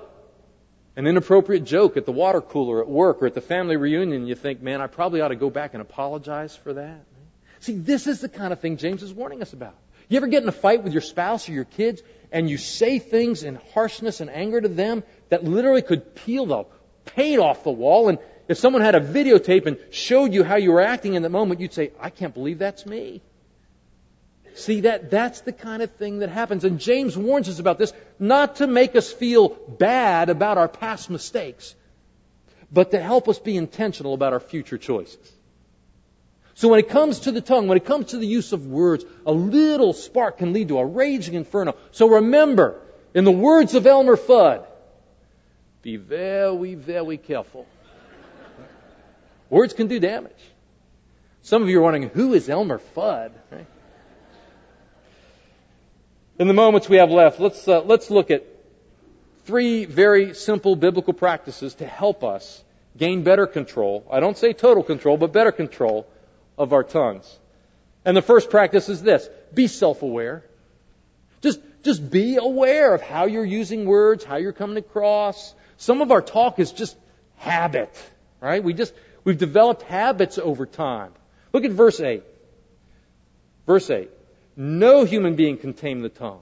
an 0.96 1.06
inappropriate 1.06 1.64
joke 1.64 1.96
at 1.96 2.06
the 2.06 2.12
water 2.12 2.40
cooler 2.40 2.80
at 2.80 2.88
work 2.88 3.22
or 3.22 3.26
at 3.26 3.34
the 3.34 3.40
family 3.40 3.76
reunion, 3.76 4.26
you 4.26 4.34
think, 4.34 4.62
man, 4.62 4.80
I 4.80 4.86
probably 4.86 5.20
ought 5.20 5.28
to 5.28 5.36
go 5.36 5.50
back 5.50 5.74
and 5.74 5.82
apologize 5.82 6.54
for 6.54 6.74
that? 6.74 7.04
See, 7.60 7.74
this 7.74 8.06
is 8.06 8.20
the 8.20 8.28
kind 8.28 8.52
of 8.52 8.60
thing 8.60 8.76
James 8.76 9.02
is 9.02 9.12
warning 9.12 9.42
us 9.42 9.52
about. 9.52 9.74
You 10.08 10.18
ever 10.18 10.26
get 10.26 10.42
in 10.42 10.48
a 10.48 10.52
fight 10.52 10.84
with 10.84 10.92
your 10.92 11.02
spouse 11.02 11.48
or 11.48 11.52
your 11.52 11.64
kids 11.64 12.02
and 12.30 12.48
you 12.48 12.58
say 12.58 12.98
things 12.98 13.42
in 13.42 13.58
harshness 13.72 14.20
and 14.20 14.28
anger 14.30 14.60
to 14.60 14.68
them 14.68 15.02
that 15.30 15.44
literally 15.44 15.82
could 15.82 16.14
peel 16.14 16.46
the 16.46 16.64
paint 17.06 17.40
off 17.40 17.64
the 17.64 17.70
wall 17.70 18.08
and 18.08 18.18
if 18.48 18.58
someone 18.58 18.82
had 18.82 18.94
a 18.94 19.00
videotape 19.00 19.66
and 19.66 19.78
showed 19.90 20.32
you 20.32 20.44
how 20.44 20.56
you 20.56 20.72
were 20.72 20.80
acting 20.80 21.14
in 21.14 21.22
that 21.22 21.30
moment, 21.30 21.60
you'd 21.60 21.72
say, 21.72 21.92
I 21.98 22.10
can't 22.10 22.34
believe 22.34 22.58
that's 22.58 22.84
me. 22.84 23.22
See 24.54 24.82
that 24.82 25.10
that's 25.10 25.40
the 25.40 25.52
kind 25.52 25.82
of 25.82 25.90
thing 25.92 26.20
that 26.20 26.28
happens. 26.28 26.64
And 26.64 26.78
James 26.78 27.16
warns 27.16 27.48
us 27.48 27.58
about 27.58 27.78
this, 27.78 27.92
not 28.18 28.56
to 28.56 28.66
make 28.66 28.94
us 28.94 29.12
feel 29.12 29.48
bad 29.48 30.28
about 30.28 30.58
our 30.58 30.68
past 30.68 31.10
mistakes, 31.10 31.74
but 32.70 32.92
to 32.92 33.00
help 33.00 33.28
us 33.28 33.38
be 33.38 33.56
intentional 33.56 34.14
about 34.14 34.32
our 34.32 34.40
future 34.40 34.78
choices. 34.78 35.32
So 36.54 36.68
when 36.68 36.78
it 36.78 36.88
comes 36.88 37.20
to 37.20 37.32
the 37.32 37.40
tongue, 37.40 37.66
when 37.66 37.76
it 37.76 37.84
comes 37.84 38.06
to 38.10 38.18
the 38.18 38.26
use 38.26 38.52
of 38.52 38.66
words, 38.66 39.04
a 39.26 39.32
little 39.32 39.92
spark 39.92 40.38
can 40.38 40.52
lead 40.52 40.68
to 40.68 40.78
a 40.78 40.86
raging 40.86 41.34
inferno. 41.34 41.74
So 41.90 42.08
remember, 42.08 42.80
in 43.12 43.24
the 43.24 43.32
words 43.32 43.74
of 43.74 43.86
Elmer 43.86 44.16
Fudd, 44.16 44.64
be 45.82 45.96
very, 45.96 46.74
very 46.74 47.18
careful. 47.18 47.66
Words 49.54 49.72
can 49.72 49.86
do 49.86 50.00
damage. 50.00 50.32
Some 51.42 51.62
of 51.62 51.68
you 51.68 51.78
are 51.78 51.82
wondering, 51.82 52.08
who 52.08 52.34
is 52.34 52.48
Elmer 52.48 52.80
Fudd? 52.96 53.30
Right? 53.52 53.66
In 56.40 56.48
the 56.48 56.54
moments 56.54 56.88
we 56.88 56.96
have 56.96 57.12
left, 57.12 57.38
let's, 57.38 57.68
uh, 57.68 57.82
let's 57.82 58.10
look 58.10 58.32
at 58.32 58.44
three 59.44 59.84
very 59.84 60.34
simple 60.34 60.74
biblical 60.74 61.12
practices 61.12 61.74
to 61.76 61.86
help 61.86 62.24
us 62.24 62.64
gain 62.96 63.22
better 63.22 63.46
control. 63.46 64.04
I 64.10 64.18
don't 64.18 64.36
say 64.36 64.54
total 64.54 64.82
control, 64.82 65.18
but 65.18 65.32
better 65.32 65.52
control 65.52 66.08
of 66.58 66.72
our 66.72 66.82
tongues. 66.82 67.38
And 68.04 68.16
the 68.16 68.22
first 68.22 68.50
practice 68.50 68.88
is 68.88 69.02
this 69.02 69.28
be 69.54 69.68
self 69.68 70.02
aware. 70.02 70.42
Just, 71.42 71.60
just 71.84 72.10
be 72.10 72.38
aware 72.38 72.92
of 72.92 73.02
how 73.02 73.26
you're 73.26 73.44
using 73.44 73.84
words, 73.84 74.24
how 74.24 74.34
you're 74.34 74.52
coming 74.52 74.78
across. 74.78 75.54
Some 75.76 76.02
of 76.02 76.10
our 76.10 76.22
talk 76.22 76.58
is 76.58 76.72
just 76.72 76.96
habit, 77.36 77.96
right? 78.40 78.64
We 78.64 78.74
just, 78.74 78.92
we've 79.24 79.38
developed 79.38 79.82
habits 79.82 80.38
over 80.38 80.66
time. 80.66 81.12
Look 81.52 81.64
at 81.64 81.72
verse 81.72 82.00
8. 82.00 82.22
Verse 83.66 83.90
8. 83.90 84.10
No 84.56 85.04
human 85.04 85.34
being 85.34 85.56
can 85.58 85.74
tame 85.74 86.02
the 86.02 86.08
tongue. 86.08 86.40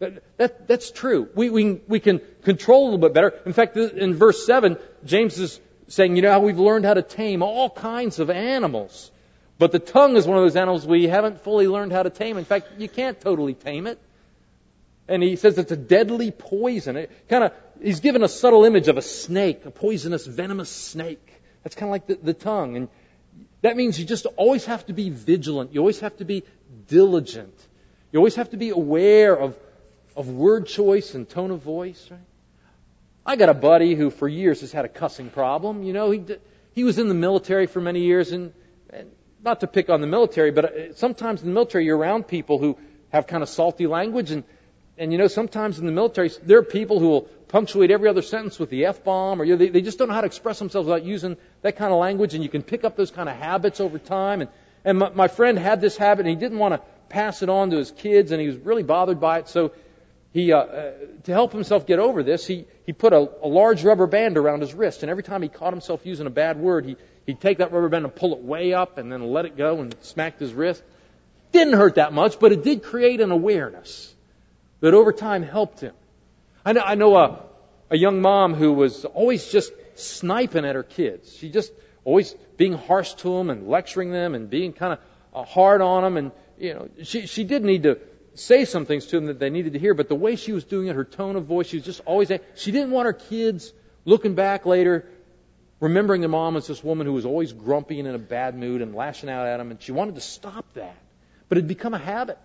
That, 0.00 0.22
that, 0.36 0.68
that's 0.68 0.90
true. 0.90 1.28
We, 1.34 1.50
we, 1.50 1.80
we 1.88 2.00
can 2.00 2.20
control 2.42 2.82
a 2.82 2.86
little 2.86 2.98
bit 2.98 3.14
better. 3.14 3.34
In 3.46 3.52
fact, 3.52 3.76
in 3.76 4.14
verse 4.14 4.46
7, 4.46 4.76
James 5.04 5.38
is 5.38 5.60
saying, 5.88 6.16
you 6.16 6.22
know 6.22 6.30
how 6.30 6.40
we've 6.40 6.58
learned 6.58 6.84
how 6.84 6.94
to 6.94 7.02
tame 7.02 7.42
all 7.42 7.68
kinds 7.68 8.18
of 8.18 8.30
animals. 8.30 9.10
But 9.58 9.72
the 9.72 9.80
tongue 9.80 10.16
is 10.16 10.26
one 10.26 10.38
of 10.38 10.44
those 10.44 10.56
animals 10.56 10.86
we 10.86 11.08
haven't 11.08 11.40
fully 11.40 11.66
learned 11.66 11.92
how 11.92 12.04
to 12.04 12.10
tame. 12.10 12.38
In 12.38 12.44
fact, 12.44 12.68
you 12.78 12.88
can't 12.88 13.20
totally 13.20 13.54
tame 13.54 13.86
it. 13.86 13.98
And 15.08 15.22
he 15.22 15.36
says 15.36 15.58
it's 15.58 15.72
a 15.72 15.76
deadly 15.76 16.30
poison. 16.30 16.96
It 16.96 17.10
kind 17.28 17.44
of, 17.44 17.52
he's 17.82 18.00
given 18.00 18.22
a 18.22 18.28
subtle 18.28 18.64
image 18.64 18.88
of 18.88 18.98
a 18.98 19.02
snake, 19.02 19.64
a 19.64 19.70
poisonous, 19.70 20.26
venomous 20.26 20.70
snake. 20.70 21.27
That's 21.68 21.76
kind 21.76 21.90
of 21.90 21.92
like 21.92 22.06
the, 22.06 22.14
the 22.14 22.32
tongue. 22.32 22.76
And 22.76 22.88
that 23.60 23.76
means 23.76 24.00
you 24.00 24.06
just 24.06 24.24
always 24.36 24.64
have 24.64 24.86
to 24.86 24.94
be 24.94 25.10
vigilant. 25.10 25.74
You 25.74 25.80
always 25.80 26.00
have 26.00 26.16
to 26.16 26.24
be 26.24 26.44
diligent. 26.86 27.54
You 28.10 28.20
always 28.20 28.36
have 28.36 28.48
to 28.52 28.56
be 28.56 28.70
aware 28.70 29.38
of, 29.38 29.54
of 30.16 30.30
word 30.30 30.66
choice 30.66 31.14
and 31.14 31.28
tone 31.28 31.50
of 31.50 31.60
voice, 31.60 32.08
right? 32.10 32.20
I 33.26 33.36
got 33.36 33.50
a 33.50 33.54
buddy 33.54 33.94
who 33.94 34.08
for 34.08 34.26
years 34.26 34.62
has 34.62 34.72
had 34.72 34.86
a 34.86 34.88
cussing 34.88 35.28
problem. 35.28 35.82
You 35.82 35.92
know, 35.92 36.10
he, 36.10 36.24
he 36.72 36.84
was 36.84 36.98
in 36.98 37.08
the 37.08 37.14
military 37.14 37.66
for 37.66 37.82
many 37.82 38.00
years 38.00 38.32
and, 38.32 38.54
and 38.88 39.10
not 39.44 39.60
to 39.60 39.66
pick 39.66 39.90
on 39.90 40.00
the 40.00 40.06
military, 40.06 40.50
but 40.50 40.64
uh, 40.64 40.94
sometimes 40.94 41.42
in 41.42 41.48
the 41.48 41.52
military 41.52 41.84
you're 41.84 41.98
around 41.98 42.26
people 42.26 42.58
who 42.58 42.78
have 43.10 43.26
kind 43.26 43.42
of 43.42 43.50
salty 43.50 43.86
language 43.86 44.30
and, 44.30 44.42
and 44.96 45.12
you 45.12 45.18
know, 45.18 45.28
sometimes 45.28 45.78
in 45.78 45.84
the 45.84 45.92
military 45.92 46.30
there 46.44 46.60
are 46.60 46.62
people 46.62 46.98
who 46.98 47.08
will 47.10 47.28
punctuate 47.48 47.90
every 47.90 48.08
other 48.08 48.22
sentence 48.22 48.58
with 48.58 48.70
the 48.70 48.86
F-bomb 48.86 49.40
or 49.40 49.44
you 49.44 49.52
know, 49.52 49.58
they, 49.58 49.68
they 49.68 49.80
just 49.80 49.98
don't 49.98 50.08
know 50.08 50.14
how 50.14 50.20
to 50.20 50.26
express 50.26 50.58
themselves 50.58 50.86
without 50.86 51.04
using 51.04 51.36
that 51.62 51.76
kind 51.76 51.92
of 51.92 51.98
language 51.98 52.34
and 52.34 52.42
you 52.42 52.50
can 52.50 52.62
pick 52.62 52.84
up 52.84 52.96
those 52.96 53.10
kind 53.10 53.28
of 53.28 53.36
habits 53.36 53.80
over 53.80 53.98
time 53.98 54.42
and, 54.42 54.50
and 54.84 54.98
my, 54.98 55.10
my 55.10 55.28
friend 55.28 55.58
had 55.58 55.80
this 55.80 55.96
habit 55.96 56.26
and 56.26 56.30
he 56.30 56.36
didn't 56.36 56.58
want 56.58 56.74
to 56.74 56.80
pass 57.08 57.42
it 57.42 57.48
on 57.48 57.70
to 57.70 57.76
his 57.76 57.90
kids 57.90 58.32
and 58.32 58.40
he 58.40 58.46
was 58.46 58.56
really 58.58 58.82
bothered 58.82 59.20
by 59.20 59.38
it 59.38 59.48
so 59.48 59.72
he, 60.32 60.52
uh, 60.52 60.58
uh, 60.58 60.92
to 61.24 61.32
help 61.32 61.52
himself 61.52 61.86
get 61.86 61.98
over 61.98 62.22
this, 62.22 62.46
he, 62.46 62.66
he 62.84 62.92
put 62.92 63.12
a, 63.12 63.28
a 63.42 63.48
large 63.48 63.82
rubber 63.84 64.06
band 64.06 64.36
around 64.36 64.60
his 64.60 64.74
wrist, 64.74 65.02
and 65.02 65.10
every 65.10 65.22
time 65.22 65.42
he 65.42 65.48
caught 65.48 65.72
himself 65.72 66.04
using 66.04 66.26
a 66.26 66.30
bad 66.30 66.58
word, 66.58 66.84
he, 66.84 66.96
he'd 67.26 67.40
take 67.40 67.58
that 67.58 67.72
rubber 67.72 67.88
band 67.88 68.04
and 68.04 68.14
pull 68.14 68.34
it 68.34 68.40
way 68.40 68.74
up 68.74 68.98
and 68.98 69.10
then 69.10 69.32
let 69.32 69.46
it 69.46 69.56
go 69.56 69.80
and 69.80 69.94
smacked 70.02 70.40
his 70.40 70.52
wrist. 70.52 70.82
Didn't 71.52 71.74
hurt 71.74 71.94
that 71.94 72.12
much, 72.12 72.38
but 72.38 72.52
it 72.52 72.62
did 72.62 72.82
create 72.82 73.20
an 73.20 73.30
awareness 73.30 74.14
that 74.80 74.92
over 74.92 75.12
time 75.12 75.42
helped 75.42 75.80
him. 75.80 75.94
I 76.68 76.72
know, 76.72 76.82
I 76.82 76.94
know 76.96 77.16
a, 77.16 77.42
a 77.88 77.96
young 77.96 78.20
mom 78.20 78.52
who 78.52 78.74
was 78.74 79.06
always 79.06 79.50
just 79.50 79.72
sniping 79.94 80.66
at 80.66 80.74
her 80.74 80.82
kids. 80.82 81.34
She 81.34 81.48
just 81.48 81.72
always 82.04 82.34
being 82.58 82.74
harsh 82.74 83.14
to 83.14 83.38
them 83.38 83.48
and 83.48 83.68
lecturing 83.68 84.12
them 84.12 84.34
and 84.34 84.50
being 84.50 84.74
kind 84.74 84.92
of 84.92 84.98
uh, 85.34 85.44
hard 85.44 85.80
on 85.80 86.02
them. 86.02 86.18
And, 86.18 86.32
you 86.58 86.74
know, 86.74 86.88
she, 87.04 87.26
she 87.26 87.44
did 87.44 87.64
need 87.64 87.84
to 87.84 87.98
say 88.34 88.66
some 88.66 88.84
things 88.84 89.06
to 89.06 89.16
them 89.16 89.26
that 89.28 89.38
they 89.38 89.48
needed 89.48 89.72
to 89.72 89.78
hear, 89.78 89.94
but 89.94 90.10
the 90.10 90.14
way 90.14 90.36
she 90.36 90.52
was 90.52 90.64
doing 90.64 90.88
it, 90.88 90.94
her 90.94 91.06
tone 91.06 91.36
of 91.36 91.46
voice, 91.46 91.68
she 91.68 91.78
was 91.78 91.86
just 91.86 92.02
always, 92.04 92.30
she 92.54 92.70
didn't 92.70 92.90
want 92.90 93.06
her 93.06 93.14
kids 93.14 93.72
looking 94.04 94.34
back 94.34 94.66
later, 94.66 95.06
remembering 95.80 96.20
their 96.20 96.28
mom 96.28 96.54
as 96.58 96.66
this 96.66 96.84
woman 96.84 97.06
who 97.06 97.14
was 97.14 97.24
always 97.24 97.50
grumpy 97.50 97.98
and 97.98 98.06
in 98.06 98.14
a 98.14 98.18
bad 98.18 98.54
mood 98.54 98.82
and 98.82 98.94
lashing 98.94 99.30
out 99.30 99.46
at 99.46 99.56
them, 99.56 99.70
and 99.70 99.80
she 99.80 99.92
wanted 99.92 100.16
to 100.16 100.20
stop 100.20 100.66
that. 100.74 100.98
But 101.48 101.56
it 101.56 101.62
had 101.62 101.68
become 101.68 101.94
a 101.94 101.98
habit. 101.98 102.38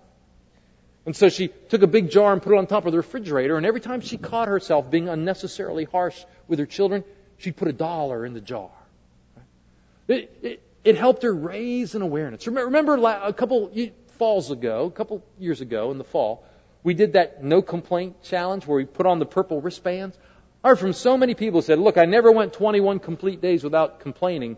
And 1.05 1.15
so 1.15 1.29
she 1.29 1.49
took 1.49 1.81
a 1.81 1.87
big 1.87 2.09
jar 2.09 2.31
and 2.31 2.41
put 2.41 2.53
it 2.53 2.57
on 2.57 2.67
top 2.67 2.85
of 2.85 2.91
the 2.91 2.97
refrigerator, 2.97 3.57
and 3.57 3.65
every 3.65 3.81
time 3.81 4.01
she 4.01 4.17
caught 4.17 4.47
herself 4.47 4.89
being 4.89 5.09
unnecessarily 5.09 5.83
harsh 5.83 6.23
with 6.47 6.59
her 6.59 6.65
children, 6.65 7.03
she'd 7.37 7.57
put 7.57 7.67
a 7.67 7.73
dollar 7.73 8.25
in 8.25 8.33
the 8.33 8.41
jar. 8.41 8.69
It, 10.07 10.37
it, 10.41 10.63
it 10.83 10.97
helped 10.97 11.23
her 11.23 11.33
raise 11.33 11.95
an 11.95 12.01
awareness. 12.01 12.47
Remember 12.47 12.95
a 12.95 13.33
couple 13.33 13.71
falls 14.17 14.51
ago, 14.51 14.85
a 14.85 14.91
couple 14.91 15.23
years 15.39 15.61
ago 15.61 15.91
in 15.91 15.97
the 15.97 16.03
fall, 16.03 16.45
we 16.83 16.93
did 16.93 17.13
that 17.13 17.43
no 17.43 17.61
complaint 17.61 18.23
challenge 18.23 18.65
where 18.65 18.77
we 18.77 18.85
put 18.85 19.05
on 19.05 19.19
the 19.19 19.25
purple 19.25 19.61
wristbands. 19.61 20.17
I 20.63 20.69
heard 20.69 20.79
from 20.79 20.93
so 20.93 21.17
many 21.17 21.33
people 21.33 21.59
who 21.59 21.65
said, 21.65 21.79
look, 21.79 21.97
I 21.97 22.05
never 22.05 22.31
went 22.31 22.53
21 22.53 22.99
complete 22.99 23.41
days 23.41 23.63
without 23.63 23.99
complaining. 23.99 24.57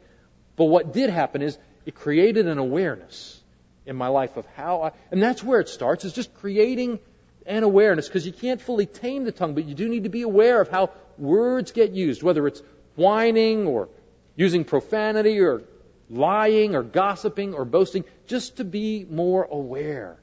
But 0.55 0.65
what 0.65 0.93
did 0.93 1.09
happen 1.09 1.41
is 1.41 1.57
it 1.85 1.95
created 1.95 2.47
an 2.47 2.57
awareness 2.57 3.41
in 3.85 3.95
my 3.95 4.07
life 4.07 4.37
of 4.37 4.45
how 4.55 4.81
I, 4.83 4.91
and 5.11 5.21
that's 5.21 5.43
where 5.43 5.59
it 5.59 5.69
starts, 5.69 6.05
is 6.05 6.13
just 6.13 6.33
creating 6.35 6.99
an 7.45 7.63
awareness, 7.63 8.07
because 8.07 8.25
you 8.25 8.33
can't 8.33 8.59
fully 8.61 8.85
tame 8.85 9.23
the 9.23 9.31
tongue, 9.31 9.53
but 9.53 9.65
you 9.65 9.75
do 9.75 9.87
need 9.87 10.03
to 10.03 10.09
be 10.09 10.23
aware 10.23 10.59
of 10.61 10.69
how 10.69 10.91
words 11.17 11.71
get 11.71 11.91
used, 11.91 12.23
whether 12.23 12.47
it's 12.47 12.61
whining 12.95 13.67
or 13.67 13.89
using 14.35 14.63
profanity 14.63 15.39
or 15.39 15.61
lying 16.09 16.75
or 16.75 16.83
gossiping 16.83 17.53
or 17.53 17.65
boasting, 17.65 18.03
just 18.27 18.57
to 18.57 18.63
be 18.63 19.05
more 19.09 19.43
aware. 19.43 20.17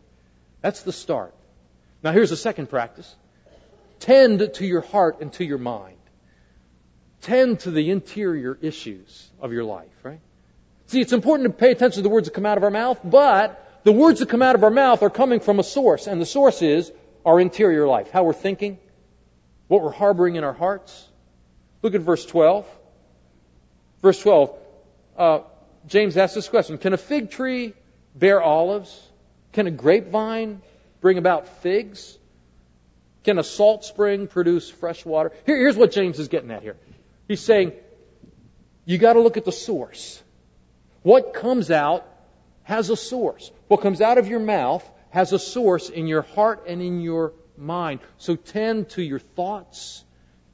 That's 0.60 0.82
the 0.82 0.92
start. 0.92 1.34
Now 2.02 2.12
here's 2.12 2.30
the 2.30 2.36
second 2.36 2.68
practice. 2.68 3.14
Tend 4.00 4.54
to 4.54 4.66
your 4.66 4.80
heart 4.80 5.20
and 5.20 5.32
to 5.34 5.44
your 5.44 5.58
mind. 5.58 5.96
Tend 7.20 7.60
to 7.60 7.70
the 7.70 7.90
interior 7.90 8.58
issues 8.60 9.30
of 9.40 9.52
your 9.52 9.62
life, 9.64 9.94
right? 10.02 10.20
See, 10.92 11.00
it's 11.00 11.14
important 11.14 11.48
to 11.48 11.54
pay 11.54 11.70
attention 11.70 12.02
to 12.02 12.02
the 12.02 12.10
words 12.10 12.28
that 12.28 12.34
come 12.34 12.44
out 12.44 12.58
of 12.58 12.64
our 12.64 12.70
mouth, 12.70 13.00
but 13.02 13.80
the 13.82 13.92
words 13.92 14.20
that 14.20 14.28
come 14.28 14.42
out 14.42 14.54
of 14.54 14.62
our 14.62 14.70
mouth 14.70 15.02
are 15.02 15.08
coming 15.08 15.40
from 15.40 15.58
a 15.58 15.62
source, 15.62 16.06
and 16.06 16.20
the 16.20 16.26
source 16.26 16.60
is 16.60 16.92
our 17.24 17.40
interior 17.40 17.86
life, 17.88 18.10
how 18.10 18.24
we're 18.24 18.34
thinking, 18.34 18.78
what 19.68 19.82
we're 19.82 19.90
harboring 19.90 20.36
in 20.36 20.44
our 20.44 20.52
hearts. 20.52 21.08
Look 21.80 21.94
at 21.94 22.02
verse 22.02 22.26
12. 22.26 22.66
Verse 24.02 24.20
12. 24.20 24.54
Uh, 25.16 25.38
James 25.86 26.18
asks 26.18 26.34
this 26.34 26.50
question 26.50 26.76
Can 26.76 26.92
a 26.92 26.98
fig 26.98 27.30
tree 27.30 27.72
bear 28.14 28.42
olives? 28.42 28.94
Can 29.54 29.66
a 29.66 29.70
grapevine 29.70 30.60
bring 31.00 31.16
about 31.16 31.48
figs? 31.62 32.18
Can 33.24 33.38
a 33.38 33.44
salt 33.44 33.86
spring 33.86 34.26
produce 34.26 34.68
fresh 34.68 35.06
water? 35.06 35.32
Here, 35.46 35.56
here's 35.56 35.76
what 35.76 35.90
James 35.90 36.18
is 36.18 36.28
getting 36.28 36.50
at 36.50 36.60
here. 36.60 36.76
He's 37.28 37.40
saying, 37.40 37.72
you 38.84 38.98
got 38.98 39.14
to 39.14 39.20
look 39.20 39.38
at 39.38 39.46
the 39.46 39.52
source. 39.52 40.21
What 41.02 41.34
comes 41.34 41.70
out 41.70 42.06
has 42.64 42.90
a 42.90 42.96
source. 42.96 43.50
What 43.68 43.80
comes 43.80 44.00
out 44.00 44.18
of 44.18 44.28
your 44.28 44.40
mouth 44.40 44.88
has 45.10 45.32
a 45.32 45.38
source 45.38 45.88
in 45.88 46.06
your 46.06 46.22
heart 46.22 46.64
and 46.66 46.80
in 46.80 47.00
your 47.00 47.32
mind. 47.56 48.00
So 48.18 48.36
tend 48.36 48.90
to 48.90 49.02
your 49.02 49.18
thoughts, 49.18 50.04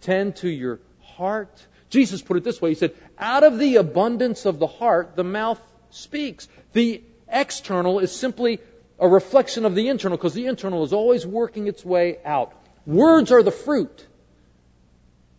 tend 0.01 0.37
to 0.37 0.49
your 0.49 0.81
heart. 1.01 1.67
Jesus 1.91 2.23
put 2.23 2.37
it 2.37 2.45
this 2.45 2.61
way 2.61 2.71
He 2.71 2.75
said, 2.75 2.95
Out 3.19 3.45
of 3.45 3.59
the 3.59 3.77
abundance 3.77 4.47
of 4.47 4.59
the 4.59 4.67
heart, 4.67 5.17
the 5.17 5.25
mouth 5.25 5.61
speaks. 5.91 6.49
The 6.73 7.03
external 7.29 7.99
is 7.99 8.13
simply 8.13 8.61
a 8.99 9.09
reflection 9.09 9.65
of 9.65 9.75
the 9.75 9.89
internal 9.89 10.17
because 10.17 10.35
the 10.35 10.47
internal 10.47 10.83
is 10.85 10.93
always 10.93 11.27
working 11.27 11.67
its 11.67 11.85
way 11.85 12.19
out. 12.25 12.53
Words 12.85 13.33
are 13.33 13.43
the 13.43 13.53
fruit, 13.53 14.07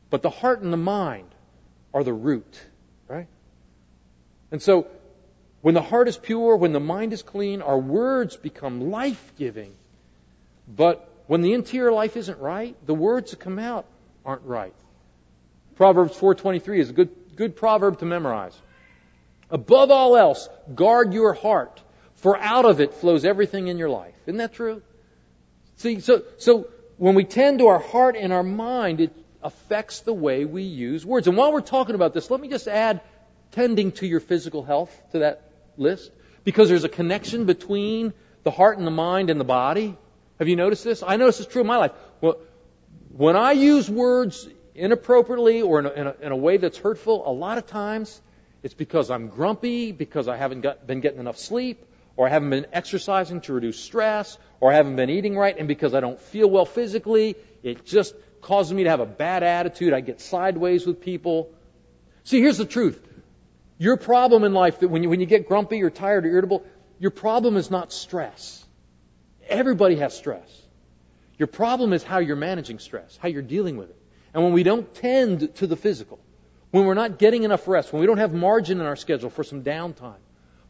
but 0.09 0.21
the 0.21 0.29
heart 0.29 0.61
and 0.61 0.71
the 0.71 0.77
mind 0.77 1.27
are 1.93 2.03
the 2.03 2.13
root, 2.13 2.59
right? 3.07 3.27
And 4.51 4.61
so, 4.61 4.87
when 5.61 5.73
the 5.73 5.81
heart 5.81 6.07
is 6.07 6.17
pure, 6.17 6.55
when 6.55 6.71
the 6.71 6.79
mind 6.79 7.13
is 7.13 7.21
clean, 7.21 7.61
our 7.61 7.77
words 7.77 8.37
become 8.37 8.91
life 8.91 9.33
giving. 9.37 9.73
But 10.67 11.09
when 11.27 11.41
the 11.41 11.53
interior 11.53 11.91
life 11.91 12.15
isn't 12.15 12.39
right, 12.39 12.75
the 12.85 12.93
words 12.93 13.31
that 13.31 13.39
come 13.39 13.59
out 13.59 13.85
aren't 14.25 14.43
right. 14.43 14.73
Proverbs 15.75 16.15
4:23 16.17 16.79
is 16.79 16.89
a 16.89 16.93
good 16.93 17.09
good 17.35 17.55
proverb 17.55 17.99
to 17.99 18.05
memorize. 18.05 18.59
Above 19.49 19.91
all 19.91 20.15
else, 20.15 20.47
guard 20.75 21.13
your 21.13 21.33
heart, 21.33 21.81
for 22.15 22.37
out 22.37 22.65
of 22.65 22.81
it 22.81 22.93
flows 22.93 23.25
everything 23.25 23.67
in 23.67 23.77
your 23.77 23.89
life. 23.89 24.13
Isn't 24.25 24.37
that 24.37 24.53
true? 24.53 24.81
See, 25.77 26.01
so, 26.01 26.23
so 26.37 26.67
when 26.97 27.15
we 27.15 27.23
tend 27.23 27.59
to 27.59 27.67
our 27.67 27.79
heart 27.79 28.17
and 28.17 28.33
our 28.33 28.43
mind, 28.43 28.99
it 28.99 29.13
affects 29.41 30.01
the 30.01 30.13
way 30.13 30.43
we 30.43 30.63
use 30.63 31.05
words. 31.05 31.27
And 31.27 31.37
while 31.37 31.53
we're 31.53 31.61
talking 31.61 31.95
about 31.95 32.13
this, 32.13 32.29
let 32.29 32.41
me 32.41 32.49
just 32.49 32.67
add 32.67 33.01
tending 33.53 33.93
to 33.93 34.05
your 34.05 34.19
physical 34.19 34.63
health 34.63 34.91
to 35.13 35.19
that 35.19 35.48
list. 35.79 36.11
Because 36.43 36.69
there's 36.69 36.83
a 36.83 36.89
connection 36.89 37.45
between 37.45 38.13
the 38.43 38.51
heart 38.51 38.77
and 38.77 38.87
the 38.87 38.91
mind 38.91 39.29
and 39.29 39.39
the 39.39 39.45
body. 39.45 39.97
Have 40.39 40.47
you 40.47 40.55
noticed 40.55 40.83
this? 40.83 41.03
I 41.05 41.17
notice 41.17 41.39
it's 41.39 41.51
true 41.51 41.61
in 41.61 41.67
my 41.67 41.77
life. 41.77 41.91
Well, 42.21 42.37
when 43.11 43.35
I 43.35 43.51
use 43.51 43.89
words 43.89 44.47
inappropriately 44.75 45.61
or 45.61 45.79
in 45.79 45.85
a, 45.85 45.89
in 45.89 46.07
a, 46.07 46.15
in 46.21 46.31
a 46.31 46.35
way 46.37 46.57
that's 46.57 46.77
hurtful, 46.77 47.29
a 47.29 47.33
lot 47.33 47.57
of 47.57 47.67
times 47.67 48.21
it's 48.63 48.73
because 48.73 49.09
I'm 49.09 49.27
grumpy, 49.27 49.91
because 49.91 50.27
I 50.27 50.37
haven't 50.37 50.61
got, 50.61 50.87
been 50.87 51.01
getting 51.01 51.19
enough 51.19 51.37
sleep, 51.37 51.85
or 52.15 52.27
I 52.27 52.29
haven't 52.29 52.49
been 52.49 52.67
exercising 52.73 53.41
to 53.41 53.53
reduce 53.53 53.79
stress, 53.79 54.37
or 54.59 54.71
I 54.71 54.75
haven't 54.75 54.95
been 54.95 55.09
eating 55.09 55.37
right, 55.37 55.55
and 55.57 55.67
because 55.67 55.93
I 55.93 55.99
don't 55.99 56.19
feel 56.19 56.49
well 56.49 56.65
physically, 56.65 57.35
it 57.63 57.85
just 57.85 58.15
causes 58.41 58.73
me 58.73 58.83
to 58.83 58.89
have 58.89 58.99
a 58.99 59.05
bad 59.05 59.43
attitude. 59.43 59.93
I 59.93 60.01
get 60.01 60.19
sideways 60.21 60.85
with 60.85 61.01
people. 61.01 61.51
See, 62.23 62.39
here's 62.39 62.57
the 62.57 62.65
truth. 62.65 63.01
Your 63.79 63.95
problem 63.95 64.43
in 64.43 64.53
life, 64.53 64.81
that 64.81 64.89
when 64.89 65.03
you, 65.03 65.09
when 65.09 65.21
you 65.21 65.25
get 65.25 65.47
grumpy 65.47 65.81
or 65.81 65.89
tired 65.89 66.25
or 66.25 66.29
irritable, 66.29 66.63
your 66.99 67.11
problem 67.11 67.55
is 67.55 67.71
not 67.71 67.93
stress. 67.93 68.63
Everybody 69.47 69.95
has 69.95 70.15
stress. 70.15 70.47
Your 71.37 71.47
problem 71.47 71.93
is 71.93 72.03
how 72.03 72.19
you're 72.19 72.35
managing 72.35 72.79
stress, 72.79 73.17
how 73.21 73.29
you're 73.29 73.41
dealing 73.41 73.77
with 73.77 73.89
it. 73.89 73.95
And 74.33 74.43
when 74.43 74.51
we 74.51 74.63
don't 74.63 74.93
tend 74.93 75.55
to 75.55 75.65
the 75.65 75.77
physical, 75.77 76.19
when 76.71 76.85
we're 76.85 76.93
not 76.93 77.17
getting 77.17 77.43
enough 77.43 77.69
rest, 77.69 77.93
when 77.93 78.01
we 78.01 78.05
don't 78.05 78.17
have 78.17 78.33
margin 78.33 78.81
in 78.81 78.85
our 78.85 78.97
schedule 78.97 79.29
for 79.29 79.45
some 79.45 79.63
downtime, 79.63 80.19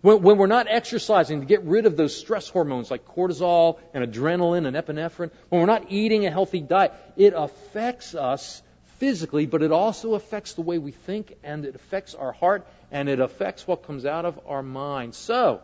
when, 0.02 0.22
when, 0.22 0.38
we're 0.38 0.48
not 0.48 0.68
exercising 0.70 1.42
to 1.42 1.46
get 1.48 1.64
rid 1.64 1.88
of 1.88 1.98
those 1.98 2.16
stress 2.16 2.48
hormones 2.48 2.92
like 2.92 3.06
cortisol 3.06 3.80
and 3.94 4.06
adrenaline 4.06 4.68
and 4.68 4.78
epinephrine, 4.78 5.32
when 5.50 5.60
we're 5.60 5.68
not 5.68 5.92
eating 5.92 6.28
a 6.28 6.32
healthy 6.32 6.62
diet, 6.62 6.94
it 7.18 7.34
affects 7.36 8.14
us 8.14 8.62
physically, 9.00 9.46
but 9.46 9.64
it 9.64 9.72
also 9.72 10.14
affects 10.14 10.54
the 10.54 10.62
way 10.62 10.78
we 10.78 10.92
think 10.92 11.36
and 11.44 11.66
it 11.66 11.76
affects 11.76 12.16
our 12.16 12.32
heart 12.32 12.68
and 12.92 13.10
it 13.10 13.20
affects 13.20 13.68
what 13.68 13.84
comes 13.84 14.06
out 14.06 14.26
of 14.26 14.40
our 14.48 14.64
mind. 14.64 15.16
So, 15.16 15.62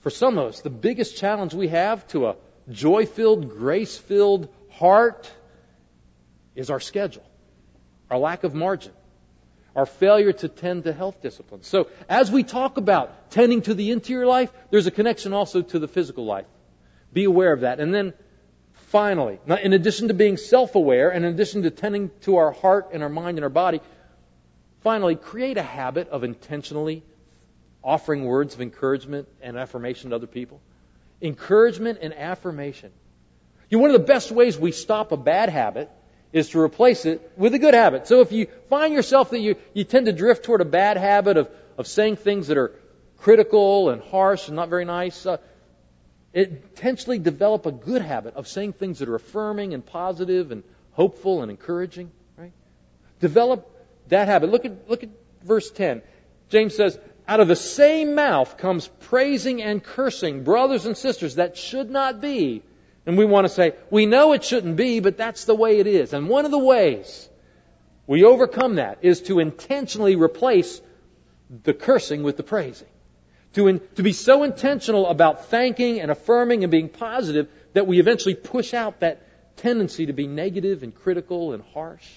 for 0.00 0.10
some 0.10 0.38
of 0.38 0.48
us, 0.48 0.60
the 0.60 0.70
biggest 0.70 1.16
challenge 1.16 1.54
we 1.54 1.68
have 1.68 2.06
to 2.08 2.28
a 2.28 2.36
joy 2.70 3.06
filled, 3.06 3.50
grace 3.50 3.96
filled 3.96 4.48
heart 4.70 5.30
is 6.54 6.70
our 6.70 6.80
schedule, 6.80 7.24
our 8.10 8.18
lack 8.18 8.44
of 8.44 8.54
margin 8.54 8.92
our 9.76 9.86
failure 9.86 10.32
to 10.32 10.48
tend 10.48 10.84
to 10.84 10.92
health 10.92 11.22
disciplines. 11.22 11.66
So, 11.66 11.88
as 12.08 12.30
we 12.30 12.42
talk 12.42 12.76
about 12.76 13.30
tending 13.30 13.62
to 13.62 13.74
the 13.74 13.90
interior 13.90 14.26
life, 14.26 14.50
there's 14.70 14.86
a 14.86 14.90
connection 14.90 15.32
also 15.32 15.62
to 15.62 15.78
the 15.78 15.88
physical 15.88 16.24
life. 16.24 16.46
Be 17.12 17.24
aware 17.24 17.52
of 17.52 17.60
that. 17.60 17.80
And 17.80 17.94
then, 17.94 18.14
finally, 18.72 19.38
in 19.62 19.72
addition 19.72 20.08
to 20.08 20.14
being 20.14 20.36
self 20.36 20.74
aware, 20.74 21.10
and 21.10 21.24
in 21.24 21.32
addition 21.32 21.62
to 21.62 21.70
tending 21.70 22.10
to 22.22 22.36
our 22.36 22.50
heart 22.50 22.90
and 22.92 23.02
our 23.02 23.08
mind 23.08 23.38
and 23.38 23.44
our 23.44 23.50
body, 23.50 23.80
finally, 24.82 25.16
create 25.16 25.56
a 25.56 25.62
habit 25.62 26.08
of 26.08 26.24
intentionally 26.24 27.02
offering 27.82 28.24
words 28.24 28.54
of 28.54 28.60
encouragement 28.60 29.28
and 29.40 29.56
affirmation 29.56 30.10
to 30.10 30.16
other 30.16 30.26
people. 30.26 30.60
Encouragement 31.22 31.98
and 32.02 32.14
affirmation. 32.14 32.92
You 33.68 33.78
know, 33.78 33.82
one 33.82 33.90
of 33.90 34.00
the 34.00 34.06
best 34.06 34.30
ways 34.30 34.58
we 34.58 34.72
stop 34.72 35.12
a 35.12 35.16
bad 35.16 35.48
habit 35.48 35.90
is 36.32 36.50
to 36.50 36.60
replace 36.60 37.06
it 37.06 37.32
with 37.36 37.54
a 37.54 37.58
good 37.58 37.74
habit. 37.74 38.06
So 38.06 38.20
if 38.20 38.32
you 38.32 38.46
find 38.68 38.94
yourself 38.94 39.30
that 39.30 39.40
you, 39.40 39.56
you 39.74 39.84
tend 39.84 40.06
to 40.06 40.12
drift 40.12 40.44
toward 40.44 40.60
a 40.60 40.64
bad 40.64 40.96
habit 40.96 41.36
of, 41.36 41.48
of 41.76 41.86
saying 41.86 42.16
things 42.16 42.48
that 42.48 42.58
are 42.58 42.72
critical 43.18 43.90
and 43.90 44.02
harsh 44.02 44.48
and 44.48 44.56
not 44.56 44.68
very 44.68 44.84
nice, 44.84 45.26
uh, 45.26 45.38
intentionally 46.32 47.18
develop 47.18 47.66
a 47.66 47.72
good 47.72 48.02
habit 48.02 48.34
of 48.34 48.46
saying 48.46 48.72
things 48.72 49.00
that 49.00 49.08
are 49.08 49.16
affirming 49.16 49.74
and 49.74 49.84
positive 49.84 50.52
and 50.52 50.62
hopeful 50.92 51.42
and 51.42 51.50
encouraging, 51.50 52.10
right? 52.36 52.52
Develop 53.20 53.69
that 54.10 54.28
habit. 54.28 54.50
Look 54.50 54.64
at, 54.64 54.88
look 54.88 55.02
at 55.02 55.10
verse 55.42 55.70
10. 55.70 56.02
James 56.48 56.74
says, 56.74 56.98
out 57.26 57.40
of 57.40 57.48
the 57.48 57.56
same 57.56 58.14
mouth 58.14 58.56
comes 58.58 58.88
praising 58.88 59.62
and 59.62 59.82
cursing, 59.82 60.42
brothers 60.42 60.86
and 60.86 60.96
sisters, 60.96 61.36
that 61.36 61.56
should 61.56 61.90
not 61.90 62.20
be. 62.20 62.62
And 63.06 63.16
we 63.16 63.24
want 63.24 63.46
to 63.46 63.48
say, 63.48 63.74
we 63.90 64.06
know 64.06 64.32
it 64.32 64.44
shouldn't 64.44 64.76
be, 64.76 65.00
but 65.00 65.16
that's 65.16 65.44
the 65.44 65.54
way 65.54 65.78
it 65.78 65.86
is. 65.86 66.12
And 66.12 66.28
one 66.28 66.44
of 66.44 66.50
the 66.50 66.58
ways 66.58 67.28
we 68.06 68.24
overcome 68.24 68.74
that 68.74 68.98
is 69.02 69.22
to 69.22 69.38
intentionally 69.38 70.16
replace 70.16 70.80
the 71.62 71.72
cursing 71.72 72.22
with 72.22 72.36
the 72.36 72.42
praising. 72.42 72.88
To, 73.54 73.68
in, 73.68 73.80
to 73.96 74.02
be 74.02 74.12
so 74.12 74.42
intentional 74.42 75.08
about 75.08 75.46
thanking 75.46 76.00
and 76.00 76.10
affirming 76.10 76.62
and 76.62 76.70
being 76.70 76.88
positive 76.88 77.48
that 77.72 77.86
we 77.86 77.98
eventually 77.98 78.34
push 78.34 78.74
out 78.74 79.00
that 79.00 79.22
tendency 79.56 80.06
to 80.06 80.12
be 80.12 80.26
negative 80.26 80.82
and 80.82 80.94
critical 80.94 81.52
and 81.52 81.62
harsh. 81.74 82.08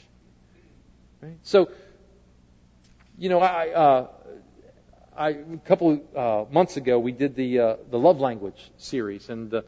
Right? 1.22 1.38
So, 1.44 1.70
you 3.24 3.30
know, 3.30 3.40
I, 3.40 3.70
uh, 3.70 4.08
I, 5.16 5.30
a 5.30 5.58
couple 5.64 6.02
uh, 6.14 6.44
months 6.52 6.76
ago 6.76 7.00
we 7.00 7.14
did 7.14 7.38
the 7.38 7.60
uh, 7.60 7.76
the 7.90 7.98
love 7.98 8.20
language 8.20 8.70
series, 8.76 9.30
and 9.30 9.50
the 9.50 9.64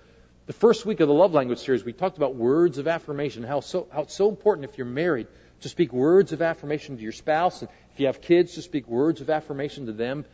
the 0.46 0.52
first 0.52 0.86
week 0.86 1.00
of 1.00 1.08
the 1.08 1.14
love 1.14 1.34
language 1.34 1.60
series, 1.60 1.86
we 1.86 1.94
talked 1.94 2.18
about 2.18 2.36
words 2.36 2.80
of 2.80 2.90
affirmation, 2.90 3.44
how, 3.44 3.62
so, 3.62 3.88
how 3.94 4.02
it's 4.02 4.14
so 4.14 4.28
important 4.28 4.70
if 4.70 4.78
you're 4.78 4.86
married 4.86 5.28
to 5.62 5.70
speak 5.70 5.94
words 5.94 6.34
of 6.34 6.42
affirmation 6.42 6.98
to 6.98 7.02
your 7.02 7.14
spouse. 7.14 7.62
And 7.62 7.72
if 7.94 8.00
you 8.02 8.08
have 8.08 8.22
kids, 8.22 8.56
to 8.56 8.62
speak 8.62 8.90
words 8.90 9.22
of 9.22 9.30
affirmation 9.30 9.86
to 9.86 9.94
them. 9.94 10.26